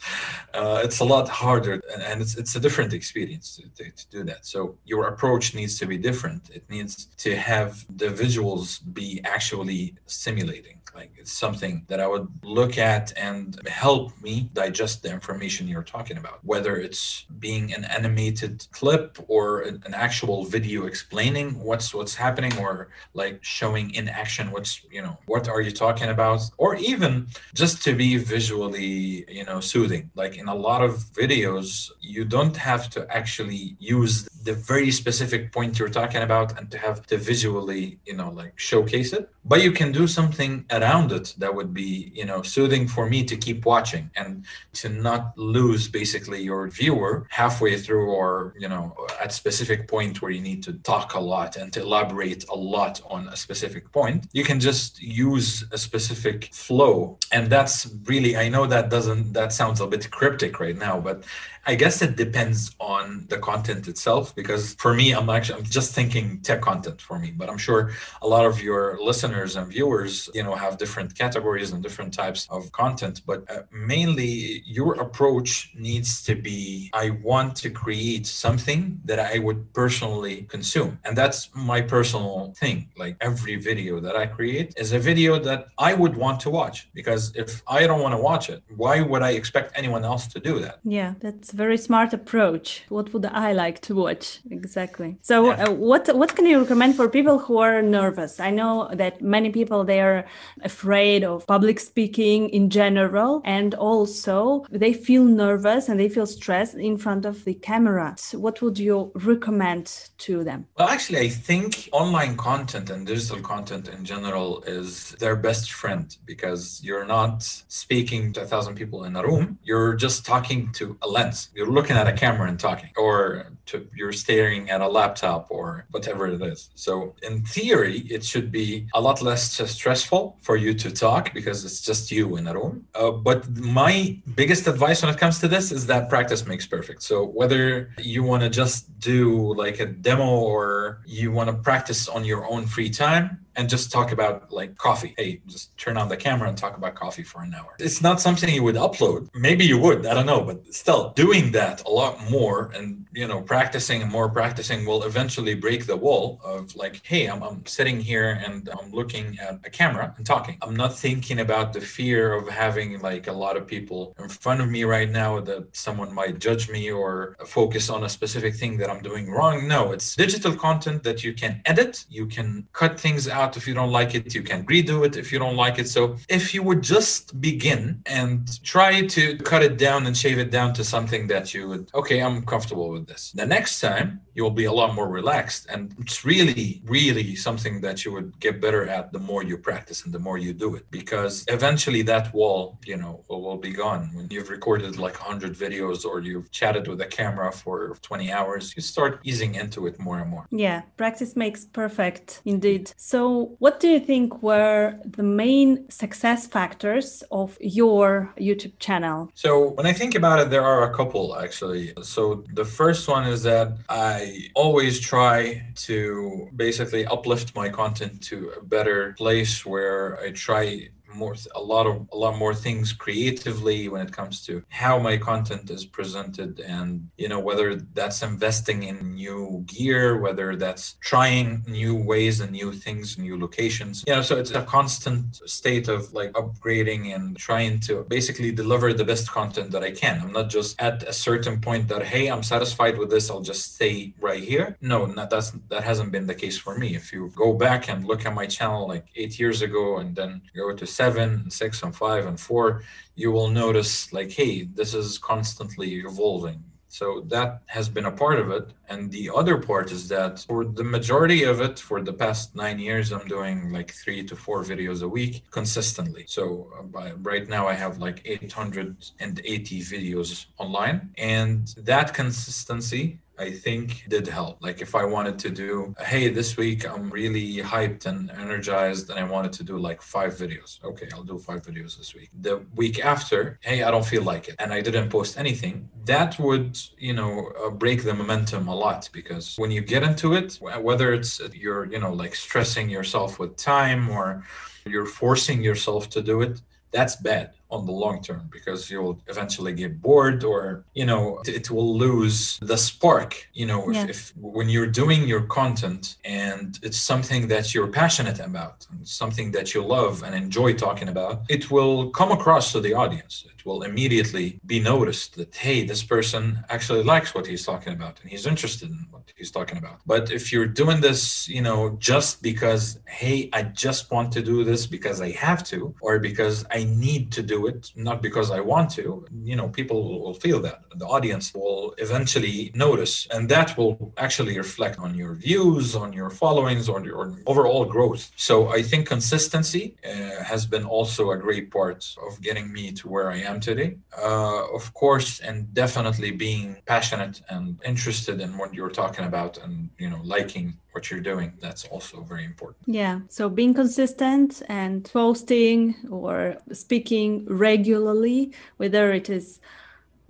uh, 0.54 0.80
it's 0.84 1.00
a 1.00 1.04
lot 1.04 1.28
harder, 1.28 1.82
and 2.08 2.22
it's 2.22 2.36
it's 2.36 2.54
a 2.56 2.60
different 2.60 2.92
experience 2.94 3.56
to, 3.56 3.62
to, 3.76 3.90
to 3.90 4.04
do 4.16 4.24
that. 4.30 4.46
So 4.46 4.76
your 4.84 5.08
approach 5.08 5.54
needs 5.54 5.78
to 5.80 5.86
be 5.86 5.98
different. 5.98 6.42
It 6.50 6.64
needs 6.70 7.06
to 7.24 7.36
have 7.36 7.84
the 8.02 8.10
visuals 8.22 8.80
be 9.00 9.20
actually 9.24 9.94
simulating 10.06 10.69
like 10.94 11.12
it's 11.16 11.32
something 11.32 11.84
that 11.88 12.00
I 12.00 12.06
would 12.06 12.28
look 12.42 12.78
at 12.78 13.12
and 13.16 13.60
help 13.68 14.20
me 14.20 14.50
digest 14.52 15.02
the 15.02 15.10
information 15.12 15.68
you're 15.68 15.82
talking 15.82 16.16
about, 16.16 16.44
whether 16.44 16.76
it's 16.76 17.26
being 17.38 17.72
an 17.72 17.84
animated 17.84 18.66
clip 18.72 19.18
or 19.28 19.62
an, 19.62 19.82
actual 19.92 20.44
video 20.44 20.86
explaining 20.86 21.60
what's 21.62 21.92
what's 21.92 22.14
happening 22.14 22.56
or 22.58 22.88
like 23.12 23.38
showing 23.42 23.92
in 23.94 24.08
action 24.08 24.50
what's 24.50 24.82
you 24.90 25.02
know 25.02 25.18
what 25.26 25.48
are 25.48 25.60
you 25.60 25.70
talking 25.70 26.08
about 26.08 26.40
or 26.56 26.76
even 26.76 27.26
just 27.54 27.82
to 27.82 27.92
be 27.94 28.16
visually 28.16 29.24
you 29.28 29.44
know 29.44 29.60
soothing. 29.60 30.10
Like 30.14 30.36
in 30.38 30.48
a 30.48 30.54
lot 30.54 30.82
of 30.82 30.92
videos 31.22 31.90
you 32.00 32.24
don't 32.24 32.56
have 32.56 32.88
to 32.90 33.06
actually 33.10 33.76
use 33.78 34.28
the 34.44 34.54
very 34.54 34.90
specific 34.90 35.52
point 35.52 35.78
you're 35.78 35.88
talking 35.88 36.22
about 36.22 36.56
and 36.58 36.70
to 36.70 36.78
have 36.78 37.06
to 37.06 37.16
visually 37.18 37.98
you 38.06 38.14
know 38.14 38.30
like 38.30 38.52
showcase 38.56 39.12
it 39.12 39.28
but 39.44 39.62
you 39.62 39.72
can 39.72 39.92
do 39.92 40.06
something 40.06 40.59
around 40.70 41.12
it 41.12 41.34
that 41.38 41.54
would 41.54 41.72
be 41.72 42.12
you 42.14 42.24
know 42.24 42.42
soothing 42.42 42.86
for 42.86 43.08
me 43.08 43.24
to 43.24 43.36
keep 43.36 43.64
watching 43.64 44.10
and 44.16 44.44
to 44.72 44.88
not 44.88 45.36
lose 45.36 45.88
basically 45.88 46.42
your 46.42 46.68
viewer 46.68 47.26
halfway 47.30 47.78
through 47.78 48.10
or 48.10 48.54
you 48.58 48.68
know 48.68 48.94
at 49.20 49.32
specific 49.32 49.88
point 49.88 50.22
where 50.22 50.30
you 50.30 50.40
need 50.40 50.62
to 50.62 50.72
talk 50.92 51.14
a 51.14 51.20
lot 51.20 51.56
and 51.56 51.72
to 51.72 51.80
elaborate 51.80 52.44
a 52.48 52.54
lot 52.54 53.00
on 53.08 53.28
a 53.28 53.36
specific 53.36 53.90
point. 53.92 54.26
You 54.32 54.44
can 54.44 54.60
just 54.60 55.02
use 55.02 55.64
a 55.72 55.78
specific 55.78 56.52
flow. 56.52 57.18
And 57.32 57.50
that's 57.50 57.90
really 58.04 58.36
i 58.36 58.48
know 58.48 58.66
that 58.66 58.88
doesn't 58.90 59.32
that 59.32 59.52
sounds 59.52 59.80
a 59.80 59.86
bit 59.86 60.10
cryptic 60.10 60.60
right 60.60 60.76
now 60.76 60.98
but 61.00 61.24
I 61.66 61.74
guess 61.74 62.00
it 62.02 62.16
depends 62.16 62.74
on 62.80 63.26
the 63.28 63.38
content 63.38 63.86
itself 63.86 64.34
because 64.34 64.74
for 64.74 64.94
me, 64.94 65.12
I'm 65.12 65.28
actually 65.28 65.58
I'm 65.58 65.64
just 65.64 65.94
thinking 65.94 66.40
tech 66.40 66.62
content 66.62 67.00
for 67.00 67.18
me, 67.18 67.30
but 67.30 67.50
I'm 67.50 67.58
sure 67.58 67.92
a 68.22 68.26
lot 68.26 68.46
of 68.46 68.62
your 68.62 68.98
listeners 69.00 69.56
and 69.56 69.68
viewers, 69.68 70.30
you 70.34 70.42
know, 70.42 70.54
have 70.54 70.78
different 70.78 71.14
categories 71.16 71.72
and 71.72 71.82
different 71.82 72.14
types 72.14 72.46
of 72.50 72.72
content. 72.72 73.22
But 73.26 73.50
uh, 73.50 73.62
mainly, 73.70 74.62
your 74.64 74.94
approach 75.00 75.70
needs 75.76 76.22
to 76.24 76.34
be: 76.34 76.90
I 76.94 77.10
want 77.10 77.56
to 77.56 77.70
create 77.70 78.26
something 78.26 79.00
that 79.04 79.20
I 79.20 79.38
would 79.38 79.72
personally 79.74 80.46
consume, 80.48 80.98
and 81.04 81.16
that's 81.16 81.50
my 81.54 81.80
personal 81.80 82.54
thing. 82.56 82.88
Like 82.96 83.16
every 83.20 83.56
video 83.56 84.00
that 84.00 84.16
I 84.16 84.26
create 84.26 84.74
is 84.76 84.92
a 84.92 84.98
video 84.98 85.38
that 85.40 85.66
I 85.78 85.94
would 85.94 86.16
want 86.16 86.40
to 86.40 86.50
watch 86.50 86.88
because 86.94 87.32
if 87.36 87.62
I 87.68 87.86
don't 87.86 88.00
want 88.00 88.14
to 88.14 88.20
watch 88.20 88.48
it, 88.48 88.62
why 88.76 89.02
would 89.02 89.22
I 89.22 89.32
expect 89.32 89.72
anyone 89.76 90.04
else 90.04 90.26
to 90.28 90.40
do 90.40 90.58
that? 90.60 90.78
Yeah, 90.84 91.14
that's 91.20 91.49
a 91.52 91.56
very 91.56 91.76
smart 91.76 92.12
approach. 92.12 92.84
What 92.88 93.12
would 93.12 93.26
I 93.26 93.52
like 93.52 93.80
to 93.82 93.94
watch 93.94 94.40
exactly? 94.50 95.16
So, 95.22 95.46
yeah. 95.46 95.64
uh, 95.64 95.72
what 95.72 96.14
what 96.14 96.34
can 96.36 96.46
you 96.46 96.60
recommend 96.60 96.96
for 96.96 97.08
people 97.08 97.38
who 97.38 97.58
are 97.58 97.82
nervous? 97.82 98.40
I 98.40 98.50
know 98.50 98.88
that 98.92 99.20
many 99.20 99.50
people 99.50 99.84
they 99.84 100.00
are 100.00 100.24
afraid 100.62 101.24
of 101.24 101.46
public 101.46 101.80
speaking 101.80 102.48
in 102.50 102.70
general, 102.70 103.42
and 103.44 103.74
also 103.74 104.64
they 104.70 104.92
feel 104.92 105.24
nervous 105.24 105.88
and 105.88 105.98
they 105.98 106.08
feel 106.08 106.26
stressed 106.26 106.74
in 106.74 106.96
front 106.96 107.24
of 107.24 107.44
the 107.44 107.54
camera. 107.54 108.14
So 108.18 108.38
what 108.38 108.62
would 108.62 108.78
you 108.78 109.12
recommend 109.14 110.10
to 110.18 110.44
them? 110.44 110.66
Well, 110.78 110.88
actually, 110.88 111.20
I 111.20 111.28
think 111.28 111.88
online 111.92 112.36
content 112.36 112.90
and 112.90 113.06
digital 113.06 113.40
content 113.40 113.88
in 113.88 114.04
general 114.04 114.62
is 114.62 115.10
their 115.18 115.36
best 115.36 115.72
friend 115.72 116.16
because 116.24 116.80
you're 116.82 117.06
not 117.06 117.42
speaking 117.68 118.32
to 118.34 118.42
a 118.42 118.46
thousand 118.46 118.74
people 118.74 119.04
in 119.04 119.16
a 119.16 119.22
room. 119.22 119.58
You're 119.62 119.94
just 119.94 120.24
talking 120.24 120.72
to 120.72 120.96
a 121.02 121.08
lens 121.08 121.39
you're 121.54 121.70
looking 121.70 121.96
at 121.96 122.06
a 122.06 122.12
camera 122.12 122.48
and 122.48 122.58
talking, 122.58 122.90
or 122.96 123.46
to, 123.70 123.88
you're 123.94 124.12
staring 124.12 124.70
at 124.70 124.80
a 124.80 124.88
laptop 124.88 125.46
or 125.50 125.86
whatever 125.90 126.26
it 126.26 126.40
is. 126.42 126.70
So 126.74 127.14
in 127.22 127.44
theory, 127.44 127.98
it 128.10 128.24
should 128.24 128.50
be 128.50 128.86
a 128.94 129.00
lot 129.00 129.22
less 129.22 129.60
stressful 129.70 130.38
for 130.42 130.56
you 130.56 130.74
to 130.74 130.90
talk 130.90 131.32
because 131.32 131.64
it's 131.64 131.80
just 131.80 132.10
you 132.10 132.36
in 132.36 132.46
a 132.46 132.54
room. 132.54 132.86
Uh, 132.94 133.10
but 133.10 133.48
my 133.56 134.18
biggest 134.34 134.66
advice 134.66 135.02
when 135.02 135.12
it 135.12 135.18
comes 135.18 135.38
to 135.40 135.48
this 135.48 135.72
is 135.72 135.86
that 135.86 136.08
practice 136.08 136.46
makes 136.46 136.66
perfect. 136.66 137.02
So 137.02 137.24
whether 137.24 137.90
you 137.98 138.22
want 138.22 138.42
to 138.42 138.50
just 138.50 138.98
do 139.00 139.54
like 139.54 139.80
a 139.80 139.86
demo 139.86 140.28
or 140.28 141.00
you 141.06 141.32
want 141.32 141.48
to 141.50 141.56
practice 141.56 142.08
on 142.08 142.24
your 142.24 142.50
own 142.50 142.66
free 142.66 142.90
time, 142.90 143.40
and 143.56 143.68
just 143.68 143.92
talk 143.92 144.12
about 144.12 144.52
like 144.52 144.76
coffee. 144.76 145.14
Hey, 145.18 145.40
just 145.46 145.76
turn 145.76 145.96
on 145.96 146.08
the 146.08 146.16
camera 146.16 146.48
and 146.48 146.56
talk 146.56 146.76
about 146.76 146.94
coffee 146.94 147.22
for 147.22 147.42
an 147.42 147.54
hour. 147.54 147.74
It's 147.78 148.00
not 148.00 148.20
something 148.20 148.48
you 148.48 148.62
would 148.62 148.76
upload. 148.76 149.28
Maybe 149.34 149.64
you 149.64 149.78
would, 149.78 150.06
I 150.06 150.14
don't 150.14 150.26
know, 150.26 150.42
but 150.42 150.72
still 150.72 151.12
doing 151.14 151.52
that 151.52 151.84
a 151.84 151.90
lot 151.90 152.30
more 152.30 152.70
and 152.74 153.06
you 153.12 153.26
know, 153.26 153.42
practicing 153.60 154.00
and 154.02 154.10
more 154.10 154.28
practicing 154.28 154.86
will 154.86 155.02
eventually 155.04 155.54
break 155.54 155.84
the 155.86 155.96
wall 156.06 156.40
of 156.44 156.74
like, 156.76 157.04
hey, 157.04 157.26
I'm, 157.26 157.42
I'm 157.42 157.60
sitting 157.66 158.00
here 158.00 158.40
and 158.44 158.70
I'm 158.78 158.90
looking 158.90 159.38
at 159.38 159.54
a 159.64 159.70
camera 159.70 160.14
and 160.16 160.24
talking. 160.24 160.56
I'm 160.62 160.76
not 160.84 160.96
thinking 160.96 161.40
about 161.40 161.72
the 161.74 161.80
fear 161.80 162.32
of 162.32 162.48
having 162.48 163.00
like 163.00 163.26
a 163.26 163.36
lot 163.44 163.56
of 163.58 163.66
people 163.66 164.14
in 164.18 164.28
front 164.28 164.60
of 164.62 164.68
me 164.70 164.84
right 164.84 165.10
now 165.10 165.40
that 165.40 165.62
someone 165.76 166.14
might 166.14 166.38
judge 166.38 166.70
me 166.70 166.90
or 166.90 167.36
focus 167.46 167.90
on 167.90 168.04
a 168.04 168.08
specific 168.08 168.54
thing 168.54 168.78
that 168.78 168.88
I'm 168.88 169.02
doing 169.02 169.30
wrong. 169.30 169.68
No, 169.68 169.92
it's 169.92 170.16
digital 170.16 170.54
content 170.54 171.02
that 171.02 171.22
you 171.24 171.32
can 171.34 171.60
edit, 171.66 172.04
you 172.08 172.26
can 172.26 172.66
cut 172.72 172.98
things 172.98 173.28
out 173.28 173.40
out 173.40 173.56
if 173.56 173.66
you 173.68 173.74
don't 173.80 173.92
like 174.00 174.14
it. 174.14 174.34
You 174.34 174.42
can 174.50 174.60
redo 174.66 174.96
it 175.06 175.16
if 175.16 175.32
you 175.32 175.38
don't 175.44 175.56
like 175.56 175.78
it. 175.82 175.88
So 175.88 176.02
if 176.28 176.44
you 176.54 176.62
would 176.68 176.82
just 176.82 177.40
begin 177.40 177.82
and 178.06 178.38
try 178.74 178.92
to 179.14 179.22
cut 179.50 179.62
it 179.68 179.74
down 179.86 180.06
and 180.06 180.14
shave 180.16 180.38
it 180.44 180.50
down 180.50 180.72
to 180.78 180.82
something 180.84 181.26
that 181.32 181.54
you 181.54 181.68
would, 181.70 181.84
okay, 182.00 182.18
I'm 182.20 182.38
comfortable 182.52 182.88
with 182.90 183.06
this. 183.06 183.32
The 183.40 183.46
next 183.46 183.80
time 183.80 184.20
you'll 184.34 184.50
be 184.50 184.66
a 184.66 184.72
lot 184.72 184.94
more 184.94 185.08
relaxed. 185.08 185.66
And 185.72 185.94
it's 185.98 186.24
really, 186.24 186.82
really 186.84 187.36
something 187.36 187.80
that 187.80 188.04
you 188.04 188.12
would 188.12 188.38
get 188.40 188.60
better 188.60 188.86
at 188.88 189.12
the 189.12 189.18
more 189.18 189.42
you 189.42 189.56
practice 189.58 190.04
and 190.04 190.12
the 190.12 190.18
more 190.18 190.38
you 190.38 190.52
do 190.52 190.74
it. 190.76 190.84
Because 190.90 191.44
eventually 191.48 192.02
that 192.02 192.32
wall, 192.32 192.78
you 192.84 192.96
know, 192.96 193.22
will, 193.28 193.42
will 193.42 193.58
be 193.58 193.72
gone. 193.72 194.10
When 194.14 194.28
you've 194.30 194.50
recorded 194.50 194.98
like 194.98 195.16
100 195.20 195.54
videos 195.54 196.04
or 196.04 196.20
you've 196.20 196.50
chatted 196.50 196.88
with 196.88 197.00
a 197.00 197.06
camera 197.06 197.52
for 197.52 197.96
20 198.02 198.32
hours, 198.32 198.74
you 198.76 198.82
start 198.82 199.20
easing 199.24 199.54
into 199.56 199.86
it 199.86 199.98
more 199.98 200.18
and 200.20 200.30
more. 200.30 200.46
Yeah, 200.50 200.82
practice 200.96 201.36
makes 201.36 201.64
perfect 201.64 202.42
indeed. 202.44 202.92
So 202.96 203.56
what 203.58 203.80
do 203.80 203.88
you 203.88 204.00
think 204.00 204.42
were 204.42 204.98
the 205.04 205.22
main 205.22 205.88
success 205.90 206.46
factors 206.46 207.22
of 207.30 207.56
your 207.60 208.32
YouTube 208.38 208.78
channel? 208.78 209.30
So, 209.34 209.70
when 209.70 209.86
I 209.86 209.92
think 209.92 210.14
about 210.14 210.38
it, 210.40 210.50
there 210.50 210.62
are 210.62 210.90
a 210.90 210.94
couple 210.94 211.36
actually. 211.36 211.92
So, 212.02 212.44
the 212.54 212.64
first 212.64 213.08
one 213.08 213.24
is 213.30 213.42
that 213.44 213.78
I 213.88 214.48
always 214.54 215.00
try 215.00 215.62
to 215.86 216.48
basically 216.54 217.06
uplift 217.06 217.54
my 217.54 217.68
content 217.68 218.22
to 218.24 218.50
a 218.58 218.62
better 218.62 219.14
place 219.14 219.64
where 219.64 220.18
I 220.20 220.30
try 220.32 220.88
more 221.14 221.34
a 221.54 221.60
lot 221.60 221.86
of 221.86 222.06
a 222.12 222.16
lot 222.16 222.36
more 222.36 222.54
things 222.54 222.92
creatively 222.92 223.88
when 223.88 224.00
it 224.06 224.12
comes 224.12 224.44
to 224.46 224.62
how 224.68 224.98
my 224.98 225.16
content 225.16 225.70
is 225.70 225.84
presented 225.84 226.60
and 226.60 227.08
you 227.16 227.28
know 227.28 227.40
whether 227.40 227.76
that's 227.94 228.22
investing 228.22 228.84
in 228.84 229.14
new 229.14 229.64
gear 229.66 230.18
whether 230.18 230.56
that's 230.56 230.94
trying 231.00 231.62
new 231.66 231.94
ways 231.94 232.40
and 232.40 232.52
new 232.52 232.72
things 232.72 233.18
new 233.18 233.38
locations. 233.38 234.04
You 234.06 234.14
know 234.16 234.22
so 234.22 234.36
it's 234.38 234.52
a 234.52 234.62
constant 234.62 235.36
state 235.46 235.88
of 235.88 236.12
like 236.12 236.32
upgrading 236.32 237.14
and 237.14 237.36
trying 237.36 237.80
to 237.80 238.04
basically 238.08 238.52
deliver 238.52 238.92
the 238.92 239.04
best 239.04 239.30
content 239.30 239.70
that 239.72 239.82
i 239.82 239.90
can. 239.90 240.20
I'm 240.20 240.32
not 240.32 240.48
just 240.50 240.80
at 240.80 241.02
a 241.02 241.12
certain 241.12 241.60
point 241.60 241.88
that 241.88 242.02
hey 242.02 242.28
i'm 242.28 242.42
satisfied 242.42 242.98
with 242.98 243.10
this 243.10 243.30
i'll 243.30 243.40
just 243.40 243.74
stay 243.74 244.14
right 244.20 244.42
here. 244.42 244.76
No 244.80 245.06
not, 245.06 245.30
that's 245.30 245.52
that 245.68 245.84
hasn't 245.84 246.12
been 246.12 246.26
the 246.26 246.34
case 246.34 246.58
for 246.58 246.76
me. 246.78 246.94
If 246.94 247.12
you 247.12 247.32
go 247.34 247.52
back 247.52 247.88
and 247.88 248.06
look 248.06 248.26
at 248.26 248.34
my 248.34 248.46
channel 248.46 248.86
like 248.88 249.06
eight 249.16 249.38
years 249.38 249.62
ago 249.62 249.98
and 249.98 250.14
then 250.14 250.42
go 250.54 250.74
to 250.74 250.86
seven, 251.00 251.50
six, 251.50 251.82
and 251.82 251.94
five, 252.04 252.26
and 252.26 252.38
four, 252.38 252.66
you 253.14 253.30
will 253.32 253.50
notice 253.64 254.12
like, 254.12 254.30
hey, 254.40 254.54
this 254.78 254.92
is 254.92 255.08
constantly 255.32 255.90
evolving. 256.10 256.60
So 256.88 257.06
that 257.34 257.50
has 257.76 257.88
been 257.88 258.06
a 258.12 258.16
part 258.22 258.38
of 258.44 258.48
it. 258.58 258.66
And 258.90 259.00
the 259.18 259.30
other 259.40 259.56
part 259.70 259.92
is 259.96 260.02
that 260.08 260.34
for 260.48 260.60
the 260.80 260.88
majority 260.96 261.44
of 261.52 261.56
it, 261.66 261.78
for 261.78 261.98
the 262.02 262.12
past 262.12 262.44
nine 262.64 262.78
years, 262.80 263.06
I'm 263.12 263.28
doing 263.36 263.58
like 263.76 263.90
three 264.02 264.22
to 264.30 264.34
four 264.44 264.58
videos 264.72 265.00
a 265.02 265.08
week 265.08 265.34
consistently. 265.58 266.24
So 266.26 266.42
uh, 266.76 267.14
right 267.30 267.46
now 267.56 267.64
I 267.72 267.74
have 267.84 267.94
like 268.06 268.18
880 268.24 269.80
videos 269.94 270.30
online. 270.58 270.98
And 271.16 271.68
that 271.90 272.12
consistency 272.12 273.04
I 273.40 273.50
think 273.50 274.04
did 274.08 274.26
help. 274.26 274.58
Like 274.60 274.82
if 274.82 274.94
I 274.94 275.04
wanted 275.04 275.38
to 275.44 275.50
do, 275.50 275.94
hey, 275.98 276.28
this 276.28 276.56
week 276.58 276.80
I'm 276.88 277.08
really 277.08 277.48
hyped 277.74 278.04
and 278.04 278.30
energized 278.30 279.08
and 279.10 279.18
I 279.18 279.24
wanted 279.24 279.52
to 279.54 279.62
do 279.64 279.78
like 279.78 280.02
five 280.02 280.32
videos. 280.34 280.70
Okay, 280.84 281.08
I'll 281.14 281.30
do 281.34 281.38
five 281.38 281.62
videos 281.62 281.96
this 281.96 282.14
week. 282.14 282.28
The 282.42 282.56
week 282.74 283.02
after, 283.02 283.58
hey, 283.62 283.82
I 283.82 283.90
don't 283.90 284.04
feel 284.04 284.24
like 284.24 284.48
it 284.48 284.56
and 284.58 284.74
I 284.74 284.80
didn't 284.82 285.08
post 285.08 285.38
anything. 285.38 285.88
That 286.04 286.38
would, 286.38 286.78
you 286.98 287.14
know, 287.14 287.32
uh, 287.62 287.70
break 287.70 288.04
the 288.04 288.12
momentum 288.12 288.68
a 288.68 288.74
lot 288.74 289.08
because 289.12 289.56
when 289.56 289.70
you 289.70 289.80
get 289.80 290.02
into 290.02 290.34
it, 290.34 290.58
whether 290.60 291.14
it's 291.14 291.40
you're, 291.54 291.86
you 291.86 291.98
know, 291.98 292.12
like 292.12 292.34
stressing 292.34 292.90
yourself 292.90 293.38
with 293.38 293.56
time 293.56 294.10
or 294.10 294.44
you're 294.84 295.06
forcing 295.06 295.62
yourself 295.62 296.10
to 296.10 296.20
do 296.20 296.42
it, 296.42 296.60
that's 296.92 297.16
bad 297.16 297.54
on 297.70 297.86
the 297.86 297.92
long 297.92 298.22
term 298.22 298.48
because 298.50 298.90
you'll 298.90 299.20
eventually 299.28 299.72
get 299.72 300.00
bored 300.00 300.44
or 300.44 300.84
you 300.94 301.06
know 301.06 301.40
it 301.46 301.70
will 301.70 301.96
lose 301.96 302.58
the 302.62 302.76
spark 302.76 303.48
you 303.52 303.66
know 303.66 303.90
yeah. 303.90 304.04
if, 304.04 304.10
if, 304.10 304.36
when 304.36 304.68
you're 304.68 304.86
doing 304.86 305.26
your 305.26 305.42
content 305.42 306.16
and 306.24 306.78
it's 306.82 306.98
something 306.98 307.48
that 307.48 307.74
you're 307.74 307.88
passionate 307.88 308.40
about 308.40 308.86
something 309.02 309.50
that 309.52 309.74
you 309.74 309.82
love 309.82 310.22
and 310.22 310.34
enjoy 310.34 310.72
talking 310.72 311.08
about 311.08 311.42
it 311.48 311.70
will 311.70 312.10
come 312.10 312.32
across 312.32 312.72
to 312.72 312.80
the 312.80 312.92
audience 312.94 313.44
will 313.64 313.82
immediately 313.82 314.60
be 314.66 314.80
noticed 314.80 315.36
that 315.36 315.54
hey 315.54 315.84
this 315.84 316.02
person 316.02 316.62
actually 316.68 317.02
likes 317.02 317.34
what 317.34 317.46
he's 317.46 317.64
talking 317.64 317.92
about 317.92 318.20
and 318.20 318.30
he's 318.30 318.46
interested 318.46 318.90
in 318.90 319.06
what 319.10 319.22
he's 319.36 319.50
talking 319.50 319.78
about 319.78 320.00
but 320.06 320.30
if 320.30 320.52
you're 320.52 320.66
doing 320.82 321.00
this 321.00 321.48
you 321.48 321.62
know 321.62 321.96
just 321.98 322.42
because 322.42 323.00
hey 323.06 323.48
i 323.52 323.62
just 323.62 324.10
want 324.10 324.32
to 324.32 324.42
do 324.42 324.64
this 324.64 324.86
because 324.86 325.20
i 325.20 325.30
have 325.32 325.62
to 325.62 325.94
or 326.00 326.18
because 326.18 326.64
i 326.70 326.84
need 326.84 327.30
to 327.32 327.42
do 327.42 327.66
it 327.66 327.90
not 327.96 328.22
because 328.22 328.50
I 328.50 328.60
want 328.60 328.88
to. 328.98 329.04
You 329.50 329.56
know, 329.56 329.68
people 329.68 329.98
will 330.22 330.34
feel 330.34 330.60
that. 330.60 330.78
The 331.02 331.06
audience 331.16 331.46
will 331.54 331.94
eventually 331.98 332.70
notice, 332.74 333.14
and 333.34 333.48
that 333.54 333.68
will 333.76 334.12
actually 334.16 334.56
reflect 334.56 334.98
on 334.98 335.14
your 335.14 335.34
views, 335.34 335.86
on 335.94 336.12
your 336.12 336.30
followings, 336.30 336.88
on 336.88 337.04
your 337.04 337.20
overall 337.46 337.84
growth. 337.84 338.30
So 338.36 338.54
I 338.68 338.80
think 338.82 339.02
consistency 339.06 339.84
uh, 340.04 340.42
has 340.52 340.62
been 340.74 340.84
also 340.84 341.22
a 341.30 341.38
great 341.46 341.66
part 341.70 342.00
of 342.26 342.40
getting 342.46 342.66
me 342.72 342.84
to 342.98 343.04
where 343.12 343.28
I 343.36 343.38
am 343.49 343.49
today. 343.58 343.96
Uh, 344.16 344.72
of 344.72 344.92
course, 344.94 345.40
and 345.40 345.72
definitely 345.74 346.30
being 346.30 346.76
passionate 346.86 347.42
and 347.48 347.78
interested 347.84 348.40
in 348.40 348.56
what 348.56 348.74
you're 348.74 348.90
talking 348.90 349.24
about, 349.24 349.58
and 349.58 349.90
you 349.98 350.08
know, 350.08 350.20
liking 350.22 350.76
what 350.92 351.10
you're 351.10 351.20
doing 351.20 351.52
that's 351.60 351.84
also 351.84 352.20
very 352.22 352.44
important 352.44 352.82
yeah 352.86 353.20
so 353.28 353.48
being 353.48 353.72
consistent 353.72 354.60
and 354.68 355.04
posting 355.04 355.94
or 356.10 356.56
speaking 356.72 357.46
regularly 357.46 358.52
whether 358.78 359.12
it 359.12 359.30
is 359.30 359.60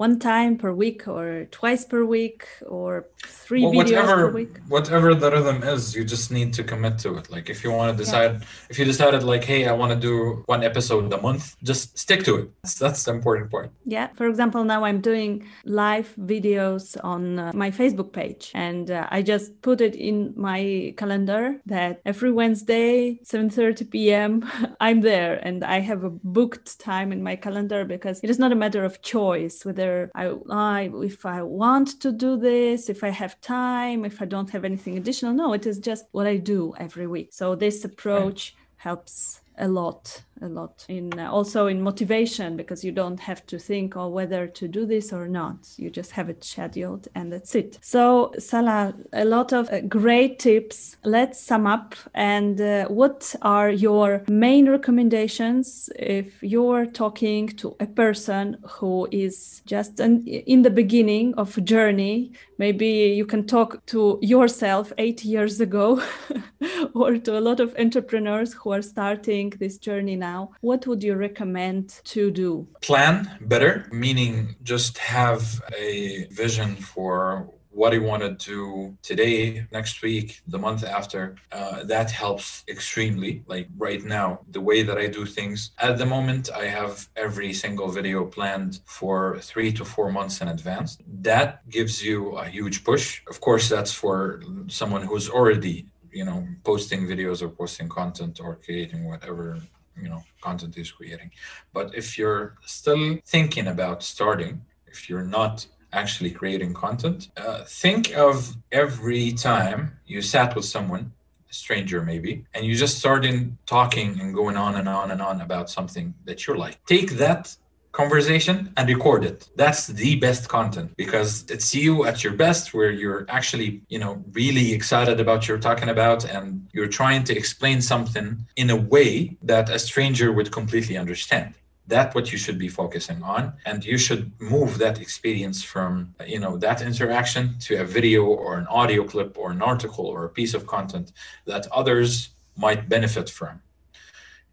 one 0.01 0.19
time 0.19 0.57
per 0.57 0.73
week 0.73 1.07
or 1.07 1.47
twice 1.51 1.85
per 1.85 2.03
week 2.07 2.49
or 2.67 3.05
three 3.19 3.63
well, 3.63 3.73
videos 3.73 4.01
whatever, 4.01 4.29
per 4.29 4.35
week? 4.41 4.55
whatever 4.77 5.15
the 5.15 5.31
rhythm 5.31 5.63
is 5.75 5.95
you 5.95 6.03
just 6.15 6.27
need 6.37 6.55
to 6.55 6.63
commit 6.65 6.95
to 7.05 7.09
it. 7.19 7.31
Like 7.31 7.51
if 7.55 7.59
you 7.63 7.71
want 7.71 7.89
to 7.93 7.97
decide 8.05 8.33
yeah. 8.33 8.71
if 8.71 8.79
you 8.79 8.87
decided 8.87 9.23
like 9.33 9.45
hey 9.45 9.61
i 9.73 9.75
want 9.81 9.93
to 9.93 10.01
do 10.11 10.43
one 10.55 10.63
episode 10.71 11.13
a 11.13 11.21
month 11.29 11.45
just 11.71 11.99
stick 12.05 12.21
to 12.29 12.33
it. 12.39 12.47
That's, 12.63 12.77
that's 12.85 13.01
the 13.05 13.13
important 13.19 13.51
part. 13.51 13.69
Yeah 13.85 14.09
for 14.19 14.27
example 14.33 14.65
now 14.65 14.81
i'm 14.89 15.01
doing 15.03 15.33
live 15.67 16.09
videos 16.35 16.85
on 17.13 17.23
uh, 17.39 17.53
my 17.63 17.71
facebook 17.71 18.11
page 18.21 18.45
and 18.55 18.91
uh, 18.91 19.17
i 19.17 19.21
just 19.33 19.47
put 19.61 19.83
it 19.83 19.95
in 20.09 20.33
my 20.49 20.95
calendar 20.97 21.61
that 21.67 22.01
every 22.07 22.33
wednesday 22.41 23.19
7.30 23.25 23.91
p.m 23.91 24.33
i'm 24.87 25.01
there 25.13 25.35
and 25.47 25.59
i 25.77 25.79
have 25.91 26.05
a 26.05 26.13
booked 26.39 26.81
time 26.81 27.13
in 27.13 27.21
my 27.29 27.37
calendar 27.37 27.85
because 27.85 28.17
it 28.25 28.31
is 28.31 28.39
not 28.39 28.51
a 28.51 28.61
matter 28.65 28.83
of 28.83 29.03
choice 29.03 29.57
whether 29.67 29.90
i, 30.15 30.25
I 30.51 30.91
if 31.13 31.25
i 31.27 31.41
want 31.43 31.89
to 32.03 32.11
do 32.13 32.37
this 32.37 32.89
if 32.89 33.01
i 33.05 33.11
have 33.11 33.41
time, 33.41 34.05
if 34.05 34.21
I 34.23 34.27
don't 34.27 34.51
have 34.51 34.65
anything 34.65 34.97
additional. 34.97 35.33
No, 35.33 35.53
it 35.53 35.67
is 35.67 35.79
just 35.79 36.05
what 36.13 36.27
I 36.27 36.37
do 36.37 36.75
every 36.79 37.07
week. 37.07 37.29
So 37.33 37.55
this 37.55 37.85
approach 37.85 38.55
helps 38.77 39.40
a 39.61 39.69
lot 39.69 40.23
a 40.43 40.49
lot 40.49 40.85
in 40.89 41.19
uh, 41.19 41.31
also 41.31 41.67
in 41.67 41.81
motivation 41.81 42.57
because 42.57 42.85
you 42.85 42.93
don't 42.93 43.21
have 43.21 43.45
to 43.47 43.59
think 43.59 43.97
oh, 43.97 44.09
whether 44.09 44.47
to 44.47 44.69
do 44.69 44.87
this 44.87 45.13
or 45.13 45.29
not. 45.29 45.69
You 45.77 45.91
just 45.91 46.13
have 46.13 46.29
it 46.29 46.43
scheduled 46.43 47.09
and 47.15 47.33
that's 47.33 47.55
it. 47.55 47.79
So 47.83 48.33
salah 48.39 48.95
a 49.13 49.25
lot 49.25 49.53
of 49.53 49.71
uh, 49.71 49.81
great 49.81 50.39
tips. 50.39 50.97
Let's 51.05 51.41
sum 51.41 51.67
up. 51.67 51.95
And 52.15 52.61
uh, 52.61 52.87
what 52.89 53.35
are 53.43 53.71
your 53.71 54.23
main 54.29 54.69
recommendations 54.69 55.91
if 55.97 56.43
you're 56.43 56.87
talking 56.87 57.49
to 57.49 57.77
a 57.81 57.87
person 57.87 58.57
who 58.67 59.09
is 59.11 59.63
just 59.67 60.01
an, 60.01 60.27
in 60.27 60.63
the 60.63 60.71
beginning 60.71 61.35
of 61.35 61.57
a 61.57 61.61
journey? 61.61 62.33
Maybe 62.59 62.87
you 62.89 63.25
can 63.25 63.47
talk 63.47 63.85
to 63.87 64.19
yourself 64.21 64.93
8 64.99 65.25
years 65.25 65.61
ago 65.61 66.03
or 66.95 67.17
to 67.17 67.39
a 67.39 67.41
lot 67.41 67.61
of 67.61 67.75
entrepreneurs 67.79 68.53
who 68.53 68.71
are 68.71 68.83
starting 68.83 69.50
this 69.59 69.79
journey 69.79 70.17
now 70.17 70.31
now, 70.31 70.51
what 70.61 70.87
would 70.87 71.03
you 71.03 71.15
recommend 71.29 71.85
to 72.15 72.31
do? 72.31 72.51
Plan 72.91 73.15
better, 73.53 73.73
meaning 74.07 74.35
just 74.63 74.99
have 74.99 75.43
a 75.77 76.27
vision 76.43 76.71
for 76.77 77.51
what 77.81 77.93
you 77.93 78.03
want 78.03 78.23
to 78.23 78.33
do 78.53 78.97
today, 79.11 79.65
next 79.79 80.03
week, 80.03 80.29
the 80.55 80.59
month 80.67 80.83
after. 80.99 81.23
Uh, 81.53 81.85
that 81.85 82.09
helps 82.11 82.65
extremely. 82.75 83.33
Like 83.47 83.69
right 83.87 84.03
now, 84.05 84.29
the 84.57 84.65
way 84.71 84.83
that 84.89 84.99
I 85.05 85.07
do 85.07 85.25
things 85.25 85.59
at 85.79 85.97
the 86.01 86.07
moment, 86.17 86.45
I 86.65 86.67
have 86.79 87.09
every 87.27 87.53
single 87.65 87.89
video 87.99 88.19
planned 88.37 88.73
for 88.99 89.39
three 89.51 89.71
to 89.79 89.85
four 89.85 90.09
months 90.19 90.41
in 90.43 90.49
advance. 90.49 90.99
That 91.31 91.49
gives 91.77 91.95
you 92.09 92.19
a 92.45 92.45
huge 92.57 92.83
push. 92.89 93.07
Of 93.33 93.37
course, 93.47 93.69
that's 93.75 93.93
for 94.03 94.43
someone 94.81 95.05
who's 95.09 95.29
already 95.39 95.77
you 96.13 96.25
know 96.25 96.47
posting 96.65 97.07
videos 97.07 97.43
or 97.43 97.49
posting 97.49 97.89
content 97.89 98.41
or 98.41 98.57
creating 98.65 99.05
whatever 99.05 99.59
you 100.01 100.09
know 100.09 100.23
content 100.41 100.77
is 100.77 100.91
creating. 100.91 101.31
But 101.73 101.95
if 101.95 102.19
you're 102.19 102.57
still 102.65 103.19
thinking 103.27 103.69
about 103.69 104.03
starting 104.03 104.63
if 104.87 105.09
you're 105.09 105.25
not 105.25 105.67
actually 105.93 106.31
creating 106.31 106.73
content 106.73 107.31
uh, 107.37 107.65
think 107.65 108.17
of 108.17 108.57
every 108.71 109.33
time 109.33 109.99
you 110.07 110.23
sat 110.23 110.55
with 110.55 110.65
someone 110.65 111.13
a 111.51 111.55
stranger 111.55 112.01
maybe 112.03 112.45
and 112.55 112.65
you 112.65 112.75
just 112.77 112.99
started 112.99 113.57
talking 113.67 114.19
and 114.21 114.35
going 114.35 114.57
on 114.57 114.77
and 114.77 114.89
on 114.89 115.11
and 115.11 115.21
on 115.21 115.41
about 115.41 115.69
something 115.69 116.15
that 116.25 116.47
you're 116.47 116.57
like. 116.57 116.85
Take 116.87 117.13
that 117.13 117.57
conversation 117.93 118.73
and 118.77 118.89
record 118.89 119.25
it. 119.25 119.49
That's 119.57 119.87
the 119.87 120.17
best 120.17 120.49
content 120.49 120.93
because 120.97 121.45
it's 121.49 121.75
you 121.75 122.05
at 122.05 122.23
your 122.23 122.35
best 122.35 122.73
where 122.73 122.91
you're 122.91 123.27
actually 123.29 123.83
you 123.89 123.99
know 123.99 124.25
really 124.33 124.73
excited 124.73 125.19
about 125.21 125.49
you're 125.49 125.59
talking 125.59 125.89
about 125.89 126.25
and 126.25 126.69
you're 126.73 126.89
trying 126.89 127.25
to 127.25 127.37
explain 127.37 127.81
something 127.81 128.47
in 128.57 128.71
a 128.71 128.77
way 128.77 129.37
that 129.43 129.69
a 129.71 129.79
stranger 129.79 130.33
would 130.33 130.53
completely 130.53 130.97
understand. 130.97 131.55
That's 131.87 132.15
what 132.15 132.31
you 132.31 132.39
should 132.39 132.59
be 132.59 132.69
focusing 132.69 133.21
on 133.25 133.55
and 133.67 133.85
you 133.85 133.99
should 133.99 134.31
move 134.41 134.79
that 134.79 135.01
experience 135.01 135.61
from 135.63 136.15
you 136.25 136.39
know 136.39 136.57
that 136.59 136.83
interaction 136.83 137.59
to 137.67 137.81
a 137.81 137.85
video 137.85 138.25
or 138.25 138.59
an 138.59 138.69
audio 138.69 139.03
clip 139.05 139.37
or 139.37 139.51
an 139.51 139.63
article 139.63 140.07
or 140.07 140.25
a 140.25 140.29
piece 140.29 140.55
of 140.55 140.67
content 140.67 141.13
that 141.47 141.67
others 141.73 142.31
might 142.57 142.89
benefit 142.89 143.29
from. 143.29 143.61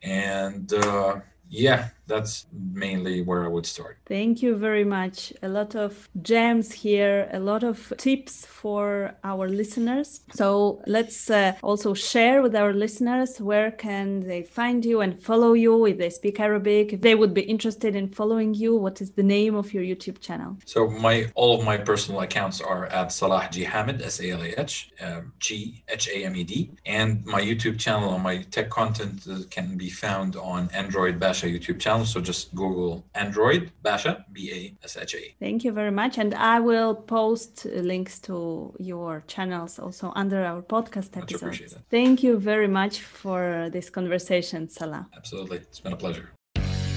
And 0.02 0.74
uh, 0.74 1.20
yeah 1.50 1.90
that's 2.08 2.48
mainly 2.54 3.22
where 3.22 3.44
I 3.44 3.48
would 3.50 3.66
start. 3.66 3.98
Thank 4.06 4.42
you 4.42 4.56
very 4.56 4.84
much. 4.84 5.34
A 5.44 5.50
lot 5.50 5.76
of 5.76 6.10
gems 6.22 6.72
here, 6.72 7.30
a 7.34 7.40
lot 7.40 7.64
of 7.64 7.94
tips 7.98 8.46
for 8.46 9.14
our 9.24 9.50
listeners. 9.50 10.22
So 10.34 10.82
let's 10.88 11.30
uh, 11.30 11.54
also 11.62 11.94
share 11.94 12.42
with 12.42 12.56
our 12.56 12.74
listeners 12.74 13.40
where 13.40 13.72
can 13.72 14.22
they 14.22 14.44
find 14.44 14.86
you 14.86 15.02
and 15.02 15.22
follow 15.22 15.54
you 15.54 15.86
if 15.86 15.98
they 15.98 16.10
speak 16.10 16.40
Arabic, 16.40 16.94
if 16.94 17.02
they 17.02 17.16
would 17.16 17.34
be 17.34 17.42
interested 17.42 17.96
in 17.96 18.10
following 18.10 18.54
you. 18.54 18.76
What 18.76 19.02
is 19.02 19.12
the 19.12 19.24
name 19.24 19.56
of 19.56 19.74
your 19.74 19.84
YouTube 19.84 20.20
channel? 20.20 20.58
So 20.66 20.90
my 20.90 21.30
all 21.36 21.60
of 21.60 21.66
my 21.66 21.78
personal 21.78 22.22
accounts 22.22 22.62
are 22.62 22.86
at 22.88 23.12
Salah 23.12 23.50
Ghamed, 23.52 24.02
S 24.02 24.22
A 24.22 24.32
L 24.32 24.42
A 24.42 24.60
H 24.60 24.92
um, 25.02 25.34
G 25.40 25.84
H 25.90 26.08
A 26.08 26.26
M 26.26 26.36
E 26.36 26.44
D, 26.44 26.72
and 26.86 27.26
my 27.26 27.42
YouTube 27.42 27.78
channel 27.78 28.10
on 28.10 28.22
my 28.22 28.38
tech 28.52 28.70
content 28.70 29.28
can 29.50 29.78
be 29.78 29.90
found 29.90 30.36
on 30.36 30.70
Android 30.74 31.20
Basha 31.20 31.48
YouTube 31.48 31.80
channel 31.80 31.97
so 32.04 32.22
just 32.22 32.54
Google 32.56 33.06
Android 33.16 33.72
Basha, 33.82 34.26
B 34.32 34.52
A 34.52 34.86
S 34.86 34.98
H 34.98 35.16
A. 35.16 35.36
Thank 35.40 35.64
you 35.64 35.72
very 35.72 35.92
much. 35.92 36.18
And 36.18 36.34
I 36.34 36.60
will 36.60 36.96
post 36.96 37.66
links 37.66 38.20
to 38.22 38.74
your 38.80 39.24
channels 39.28 39.80
also 39.80 40.12
under 40.16 40.44
our 40.44 40.62
podcast 40.62 41.18
episode. 41.18 41.82
Thank 41.90 42.24
you 42.24 42.38
very 42.38 42.68
much 42.68 43.02
for 43.02 43.70
this 43.72 43.90
conversation, 43.90 44.70
Salah. 44.70 45.08
Absolutely. 45.16 45.58
It's 45.58 45.80
been 45.80 45.94
a 45.94 45.98
pleasure. 45.98 46.32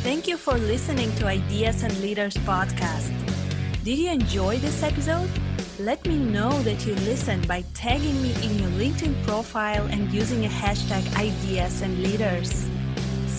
Thank 0.03 0.27
you 0.27 0.37
for 0.37 0.55
listening 0.55 1.15
to 1.17 1.27
Ideas 1.27 1.83
and 1.83 1.95
Leaders 2.01 2.35
podcast. 2.35 3.13
Did 3.85 3.99
you 3.99 4.11
enjoy 4.11 4.59
this 4.59 4.83
episode? 4.83 5.31
Let 5.79 6.07
me 6.07 6.19
know 6.19 6.51
that 6.63 6.87
you 6.87 6.95
listened 7.07 7.49
by 7.49 7.65
tagging 7.75 8.21
me 8.23 8.35
in 8.43 8.59
your 8.59 8.71
LinkedIn 8.71 9.15
profile 9.27 9.87
and 9.87 10.11
using 10.13 10.45
a 10.45 10.49
hashtag 10.49 11.05
Ideas 11.17 11.83
and 11.83 12.03
Leaders 12.03 12.67